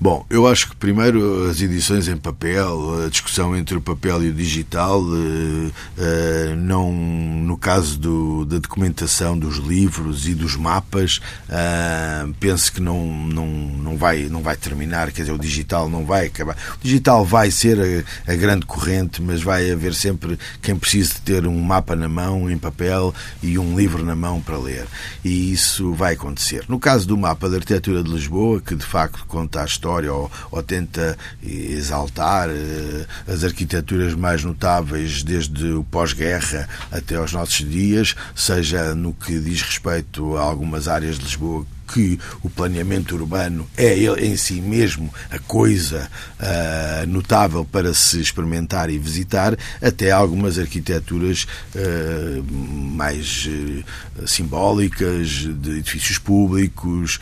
Bom, 0.00 0.26
eu 0.28 0.46
acho 0.46 0.70
que 0.70 0.76
primeiro 0.76 1.48
as 1.48 1.60
edições 1.60 2.08
em 2.08 2.16
papel, 2.16 3.04
a 3.04 3.08
discussão 3.08 3.56
entre 3.56 3.76
o 3.76 3.80
papel 3.80 4.24
e 4.24 4.28
o 4.28 4.34
digital, 4.34 5.00
eh, 5.00 5.70
eh, 5.96 6.54
não 6.56 6.92
no 6.92 7.56
caso 7.56 7.98
do, 7.98 8.44
da 8.44 8.58
documentação 8.58 9.38
dos 9.38 9.56
livros 9.56 10.26
e 10.26 10.34
dos 10.34 10.56
mapas, 10.56 11.20
eh, 11.48 12.26
penso 12.40 12.72
que 12.72 12.82
não, 12.82 13.06
não, 13.06 13.46
não, 13.46 13.96
vai, 13.96 14.24
não 14.24 14.42
vai 14.42 14.56
terminar, 14.56 15.12
quer 15.12 15.22
dizer, 15.22 15.32
o 15.32 15.38
digital 15.38 15.88
não 15.88 16.04
vai 16.04 16.26
acabar. 16.26 16.56
O 16.80 16.82
digital 16.84 17.24
vai 17.24 17.50
ser 17.50 18.04
a, 18.26 18.32
a 18.32 18.34
grande 18.34 18.66
corrente, 18.66 19.22
mas 19.22 19.42
vai 19.42 19.70
haver 19.70 19.94
sempre 19.94 20.38
quem 20.60 20.76
precise 20.76 21.14
de 21.14 21.20
ter 21.20 21.46
um 21.46 21.62
mapa 21.62 21.94
na 21.94 22.08
mão, 22.08 22.50
em 22.50 22.58
papel, 22.58 23.14
e 23.42 23.58
um 23.58 23.76
livro 23.76 24.04
na 24.04 24.16
mão 24.16 24.40
para 24.40 24.58
ler. 24.58 24.86
E 25.24 25.52
isso 25.52 25.94
vai 25.94 26.14
acontecer. 26.14 26.64
No 26.68 26.80
caso 26.80 27.06
do 27.06 27.16
mapa 27.16 27.48
da 27.48 27.56
arquitetura 27.56 28.02
de 28.02 28.10
Lisboa, 28.10 28.60
que 28.60 28.74
de 28.74 28.84
facto 28.84 29.24
conta 29.26 29.62
a 29.62 29.64
história 29.64 29.83
história 29.84 30.12
ou, 30.12 30.30
ou 30.50 30.62
tenta 30.62 31.16
exaltar 31.42 32.48
uh, 32.48 33.06
as 33.30 33.44
arquiteturas 33.44 34.14
mais 34.14 34.42
notáveis 34.42 35.22
desde 35.22 35.72
o 35.72 35.84
pós-guerra 35.84 36.66
até 36.90 37.16
aos 37.16 37.32
nossos 37.32 37.68
dias, 37.68 38.14
seja 38.34 38.94
no 38.94 39.12
que 39.12 39.38
diz 39.38 39.60
respeito 39.60 40.36
a 40.36 40.42
algumas 40.42 40.88
áreas 40.88 41.18
de 41.18 41.24
Lisboa 41.24 41.66
que 41.94 42.18
o 42.42 42.50
planeamento 42.50 43.14
urbano 43.14 43.68
é 43.76 43.94
em 43.94 44.36
si 44.36 44.54
mesmo 44.60 45.14
a 45.30 45.38
coisa 45.38 46.10
uh, 46.40 47.06
notável 47.06 47.64
para 47.64 47.94
se 47.94 48.20
experimentar 48.20 48.90
e 48.90 48.98
visitar, 48.98 49.56
até 49.80 50.10
algumas 50.10 50.58
arquiteturas 50.58 51.46
uh, 51.76 52.52
mais 52.52 53.46
uh, 53.46 54.26
simbólicas 54.26 55.28
de 55.28 55.78
edifícios 55.78 56.18
públicos, 56.18 57.20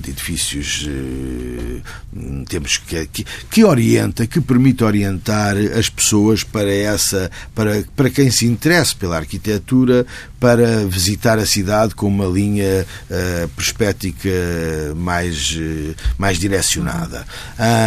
de 0.00 0.10
edifícios 0.10 0.86
temos 2.48 2.76
que, 2.76 3.06
que, 3.06 3.24
que 3.50 3.64
orienta, 3.64 4.26
que 4.26 4.40
permite 4.40 4.84
orientar 4.84 5.56
as 5.76 5.88
pessoas 5.88 6.44
para 6.44 6.72
essa, 6.72 7.30
para, 7.54 7.84
para 7.96 8.10
quem 8.10 8.30
se 8.30 8.46
interessa 8.46 8.94
pela 8.98 9.16
arquitetura, 9.16 10.06
para 10.44 10.84
visitar 10.86 11.38
a 11.38 11.46
cidade 11.46 11.94
com 11.94 12.06
uma 12.06 12.26
linha 12.26 12.84
uh, 13.08 13.48
perspética 13.56 14.28
mais, 14.94 15.52
uh, 15.52 15.94
mais 16.18 16.38
direcionada. 16.38 17.26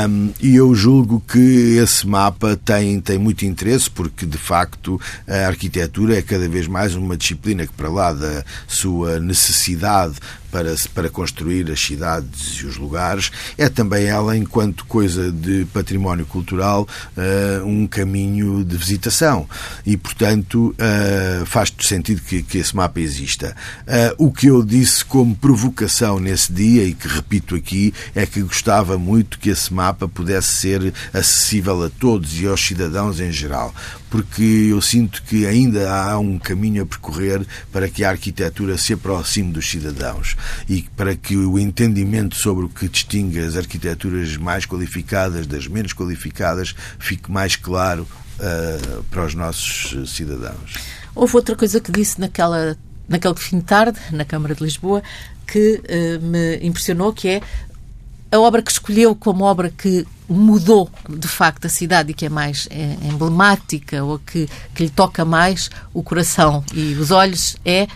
Um, 0.09 0.31
e 0.41 0.55
eu 0.55 0.73
julgo 0.73 1.21
que 1.21 1.77
esse 1.77 2.07
mapa 2.07 2.59
tem, 2.65 2.99
tem 2.99 3.19
muito 3.19 3.45
interesse, 3.45 3.87
porque 3.91 4.25
de 4.25 4.39
facto 4.39 4.99
a 5.27 5.45
arquitetura 5.45 6.17
é 6.17 6.21
cada 6.23 6.49
vez 6.49 6.65
mais 6.65 6.95
uma 6.95 7.15
disciplina 7.15 7.67
que, 7.67 7.73
para 7.73 7.89
lá 7.89 8.11
da 8.11 8.43
sua 8.67 9.19
necessidade 9.19 10.15
para, 10.51 10.75
para 10.93 11.09
construir 11.09 11.69
as 11.71 11.79
cidades 11.79 12.59
e 12.61 12.65
os 12.65 12.77
lugares, 12.77 13.31
é 13.57 13.69
também 13.69 14.05
ela, 14.05 14.35
enquanto 14.35 14.85
coisa 14.85 15.31
de 15.31 15.65
património 15.73 16.25
cultural, 16.25 16.87
uh, 17.17 17.65
um 17.65 17.87
caminho 17.87 18.63
de 18.63 18.77
visitação. 18.77 19.47
E, 19.85 19.97
portanto, 19.97 20.75
uh, 20.75 21.45
faz 21.45 21.73
sentido 21.79 22.21
que, 22.21 22.41
que 22.43 22.57
esse 22.57 22.75
mapa 22.75 22.99
exista. 22.99 23.55
Uh, 24.17 24.27
o 24.27 24.31
que 24.31 24.47
eu 24.47 24.63
disse 24.63 25.03
como 25.03 25.35
provocação 25.35 26.19
nesse 26.19 26.51
dia, 26.51 26.83
e 26.83 26.93
que 26.93 27.07
repito 27.07 27.55
aqui, 27.55 27.93
é 28.15 28.25
que 28.25 28.41
gostava 28.41 28.97
muito 28.97 29.39
que 29.39 29.49
esse 29.49 29.73
mapa 29.73 30.07
pudesse 30.07 30.47
ser 30.47 30.93
acessível 31.13 31.83
a 31.83 31.89
todos 31.89 32.39
e 32.39 32.47
aos 32.47 32.65
cidadãos 32.65 33.19
em 33.19 33.31
geral, 33.31 33.73
porque 34.09 34.67
eu 34.71 34.81
sinto 34.81 35.21
que 35.23 35.45
ainda 35.45 35.91
há 35.91 36.17
um 36.17 36.39
caminho 36.39 36.83
a 36.83 36.85
percorrer 36.85 37.45
para 37.71 37.89
que 37.89 38.03
a 38.03 38.09
arquitetura 38.09 38.77
se 38.77 38.93
aproxime 38.93 39.51
dos 39.51 39.69
cidadãos 39.69 40.35
e 40.67 40.83
para 40.95 41.15
que 41.15 41.35
o 41.35 41.59
entendimento 41.59 42.35
sobre 42.35 42.65
o 42.65 42.69
que 42.69 42.87
distingue 42.87 43.39
as 43.39 43.55
arquiteturas 43.55 44.37
mais 44.37 44.65
qualificadas 44.65 45.45
das 45.47 45.67
menos 45.67 45.93
qualificadas 45.93 46.75
fique 46.99 47.31
mais 47.31 47.55
claro 47.55 48.07
uh, 48.39 49.03
para 49.03 49.25
os 49.25 49.33
nossos 49.33 50.15
cidadãos. 50.15 50.75
Houve 51.13 51.35
outra 51.35 51.55
coisa 51.55 51.79
que 51.79 51.91
disse 51.91 52.19
naquela, 52.19 52.77
naquele 53.07 53.35
fim 53.35 53.59
de 53.59 53.65
tarde, 53.65 53.99
na 54.11 54.23
Câmara 54.23 54.55
de 54.55 54.63
Lisboa, 54.63 55.01
que 55.45 55.81
uh, 55.81 56.25
me 56.25 56.57
impressionou, 56.65 57.11
que 57.11 57.27
é 57.27 57.41
a 58.31 58.39
obra 58.39 58.61
que 58.61 58.71
escolheu 58.71 59.15
como 59.15 59.43
obra 59.43 59.71
que 59.75 60.05
mudou 60.29 60.89
de 61.09 61.27
facto 61.27 61.65
a 61.65 61.69
cidade 61.69 62.11
e 62.11 62.13
que 62.13 62.25
é 62.25 62.29
mais 62.29 62.67
é, 62.69 62.97
emblemática 63.03 64.03
ou 64.03 64.19
que, 64.19 64.49
que 64.73 64.83
lhe 64.83 64.89
toca 64.89 65.23
mais 65.23 65.69
o 65.93 66.03
coração 66.03 66.63
e 66.73 66.93
os 66.93 67.11
olhos 67.11 67.55
é 67.63 67.87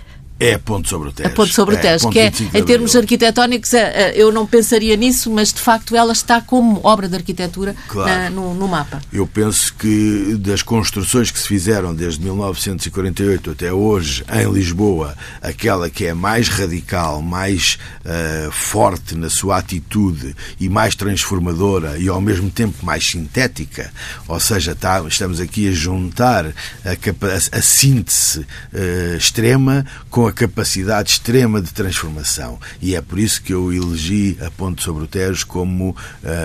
é 0.42 0.56
a 0.56 0.60
ponte 0.60 0.89
sobre 0.89 1.10
o 1.10 1.12
Tejo. 1.12 1.30
A 1.30 1.32
ponte 1.32 1.54
sobre 1.54 1.76
o 1.76 1.78
é, 1.78 1.82
Tejo, 1.82 2.08
é, 2.08 2.12
que 2.12 2.20
é, 2.20 2.60
em 2.60 2.64
termos 2.64 2.96
arquitetónicos, 2.96 3.74
é, 3.74 4.10
é, 4.10 4.14
eu 4.16 4.32
não 4.32 4.48
pensaria 4.48 4.96
nisso, 4.96 5.30
mas 5.30 5.54
de 5.54 5.60
facto 5.60 5.96
ela 5.96 6.12
está 6.12 6.42
como 6.42 6.80
obra 6.84 7.08
de 7.08 7.16
arquitetura 7.16 7.76
claro. 7.88 8.10
na, 8.10 8.30
no, 8.30 8.54
no, 8.56 8.68
mapa. 8.68 9.00
Eu 9.14 9.28
penso 9.28 9.74
que 9.76 10.36
das 10.39 10.64
construções 10.64 11.30
que 11.30 11.39
se 11.39 11.48
fizeram 11.48 11.94
desde 11.94 12.22
1948 12.22 13.52
até 13.52 13.72
hoje 13.72 14.24
em 14.32 14.52
Lisboa, 14.52 15.16
aquela 15.42 15.89
que 15.89 16.06
é 16.06 16.14
mais 16.14 16.48
radical, 16.48 17.22
mais 17.22 17.78
uh, 18.04 18.52
forte 18.52 19.16
na 19.16 19.30
sua 19.30 19.58
atitude 19.58 20.36
e 20.60 20.68
mais 20.68 20.96
transformadora 20.96 21.98
e 21.98 22.08
ao 22.08 22.20
mesmo 22.20 22.50
tempo 22.50 22.84
mais 22.86 23.06
sintética, 23.06 23.92
ou 24.28 24.39
seja, 24.39 24.72
está, 24.72 25.04
estamos 25.08 25.39
aqui 25.39 25.70
a 25.70 25.72
juntar 25.72 26.48
a, 26.48 26.52
a, 26.89 27.58
a 27.58 27.62
síntese 27.62 28.39
uh, 28.39 29.18
extrema 29.18 29.86
com 30.10 30.28
a 30.28 30.30
capacidade 30.32 31.11
extrema 31.11 31.61
de 31.61 31.73
transformação. 31.73 32.59
E 32.82 32.95
é 32.95 33.01
por 33.01 33.19
isso 33.19 33.41
que 33.41 33.53
eu 33.53 33.71
elegi 33.71 34.38
a 34.45 34.51
Ponte 34.51 34.84
sobre 34.84 35.03
o 35.03 35.07
Tejo 35.07 35.45
como 35.47 35.95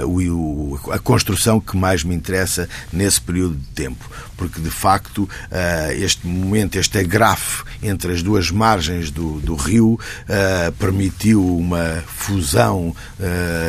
uh, 0.04 0.06
o, 0.06 0.78
a 0.90 0.98
construção 0.98 1.60
que 1.60 1.76
mais 1.76 2.04
me 2.04 2.14
interessa 2.14 2.68
nesse 2.92 3.20
período 3.20 3.56
de 3.56 3.66
tempo. 3.68 4.10
Porque, 4.36 4.60
de 4.60 4.70
facto, 4.70 5.22
uh, 5.22 5.92
este 5.92 6.26
momento, 6.26 6.76
este 6.76 6.98
agrafe 6.98 7.64
entre 7.82 8.12
as 8.12 8.22
duas 8.22 8.50
margens 8.50 9.10
do, 9.10 9.40
do 9.40 9.54
rio 9.54 9.94
uh, 9.94 10.72
permitiu 10.78 11.44
uma 11.56 12.02
fusão 12.06 12.94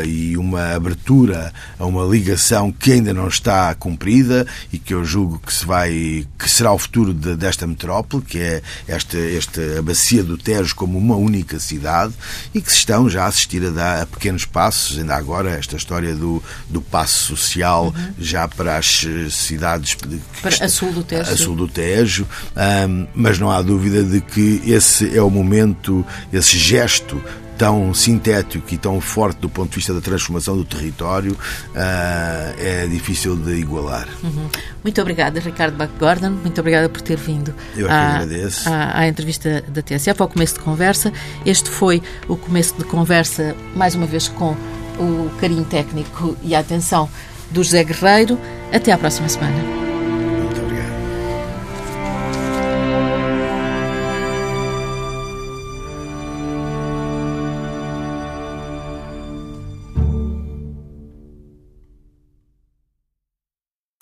e 0.05 0.38
uma 0.38 0.76
abertura 0.76 1.53
a 1.80 1.86
uma 1.86 2.03
ligação 2.03 2.72
que 2.72 2.93
ainda 2.93 3.13
não 3.13 3.28
está 3.28 3.74
cumprida 3.76 4.45
e 4.72 4.78
que 4.78 4.93
eu 4.93 5.03
julgo 5.05 5.39
que, 5.39 5.53
se 5.53 5.65
vai, 5.65 6.26
que 6.38 6.49
será 6.49 6.72
o 6.74 6.78
futuro 6.78 7.13
de, 7.13 7.36
desta 7.36 7.65
metrópole, 7.65 8.24
que 8.24 8.39
é 8.39 8.61
esta, 8.88 9.18
esta 9.18 9.82
bacia 9.82 10.24
do 10.24 10.38
Tejo 10.38 10.76
como 10.76 10.97
uma 10.97 11.15
única 11.15 11.59
cidade 11.59 12.13
e 12.53 12.61
que 12.61 12.72
se 12.72 12.80
estão 12.80 13.09
já 13.09 13.26
a 13.26 13.28
assistir 13.28 13.65
a 13.65 13.70
dar 13.70 14.01
a 14.01 14.05
pequenos 14.05 14.45
passos, 14.45 14.97
ainda 14.97 15.15
agora 15.15 15.51
esta 15.51 15.76
história 15.76 16.15
do, 16.15 16.43
do 16.70 16.82
passo 16.82 17.36
social 17.36 17.86
uhum. 17.86 18.13
já 18.20 18.47
para 18.47 18.78
as 18.78 19.05
eh, 19.05 19.30
cidades 19.30 19.95
para 20.41 20.49
a 20.62 20.70
sul 20.70 20.91
do 20.91 21.03
Tejo, 21.03 21.38
sul 21.38 21.55
do 21.55 21.68
Tejo 21.68 22.28
um, 22.55 23.08
mas 23.14 23.39
não 23.39 23.51
há 23.51 23.62
dúvida 23.62 24.03
de 24.03 24.22
que 24.22 24.62
esse 24.66 25.16
é 25.16 25.22
o 25.22 25.30
momento, 25.30 26.05
esse 26.32 26.58
gesto 26.58 27.22
tão 27.58 27.93
sintético 27.93 28.72
e 28.74 28.78
tão 28.78 29.01
forte 29.01 29.39
do 29.39 29.49
ponto 29.49 29.70
de 29.72 29.76
vista 29.78 29.93
da 29.93 29.99
transformação 29.99 30.55
do 30.55 30.64
território 30.64 31.32
uh, 31.34 32.55
é 32.60 32.88
difícil 32.88 33.36
de 33.36 33.55
igualar. 33.55 34.08
Uhum. 34.24 34.47
Muito 34.84 35.01
obrigada, 35.01 35.39
Ricardo 35.39 35.76
Bach-Gordon. 35.76 36.30
Muito 36.30 36.60
obrigada 36.62 36.88
por 36.88 37.01
ter 37.01 37.18
vindo 37.18 37.53
Eu 37.76 37.89
à, 37.89 38.18
agradeço. 38.18 38.70
À, 38.70 38.99
à 38.99 39.08
entrevista 39.08 39.64
da 39.68 39.82
TSF, 39.82 40.22
ao 40.22 40.28
começo 40.28 40.53
de 40.53 40.60
conversa. 40.60 41.12
Este 41.45 41.70
foi 41.70 42.01
o 42.28 42.38
começo 42.38 42.76
de 42.78 42.84
conversa, 42.84 43.55
mais 43.76 43.95
uma 43.95 44.05
vez, 44.05 44.28
com 44.28 44.55
o 44.99 45.30
carinho 45.39 45.66
técnico 45.66 46.38
e 46.43 46.53
a 46.53 46.60
atenção 46.60 47.10
do 47.49 47.64
José 47.64 47.84
Guerreiro. 47.84 48.39
Até 48.72 48.91
à 48.91 48.97
próxima 48.97 49.28
semana. 49.30 49.87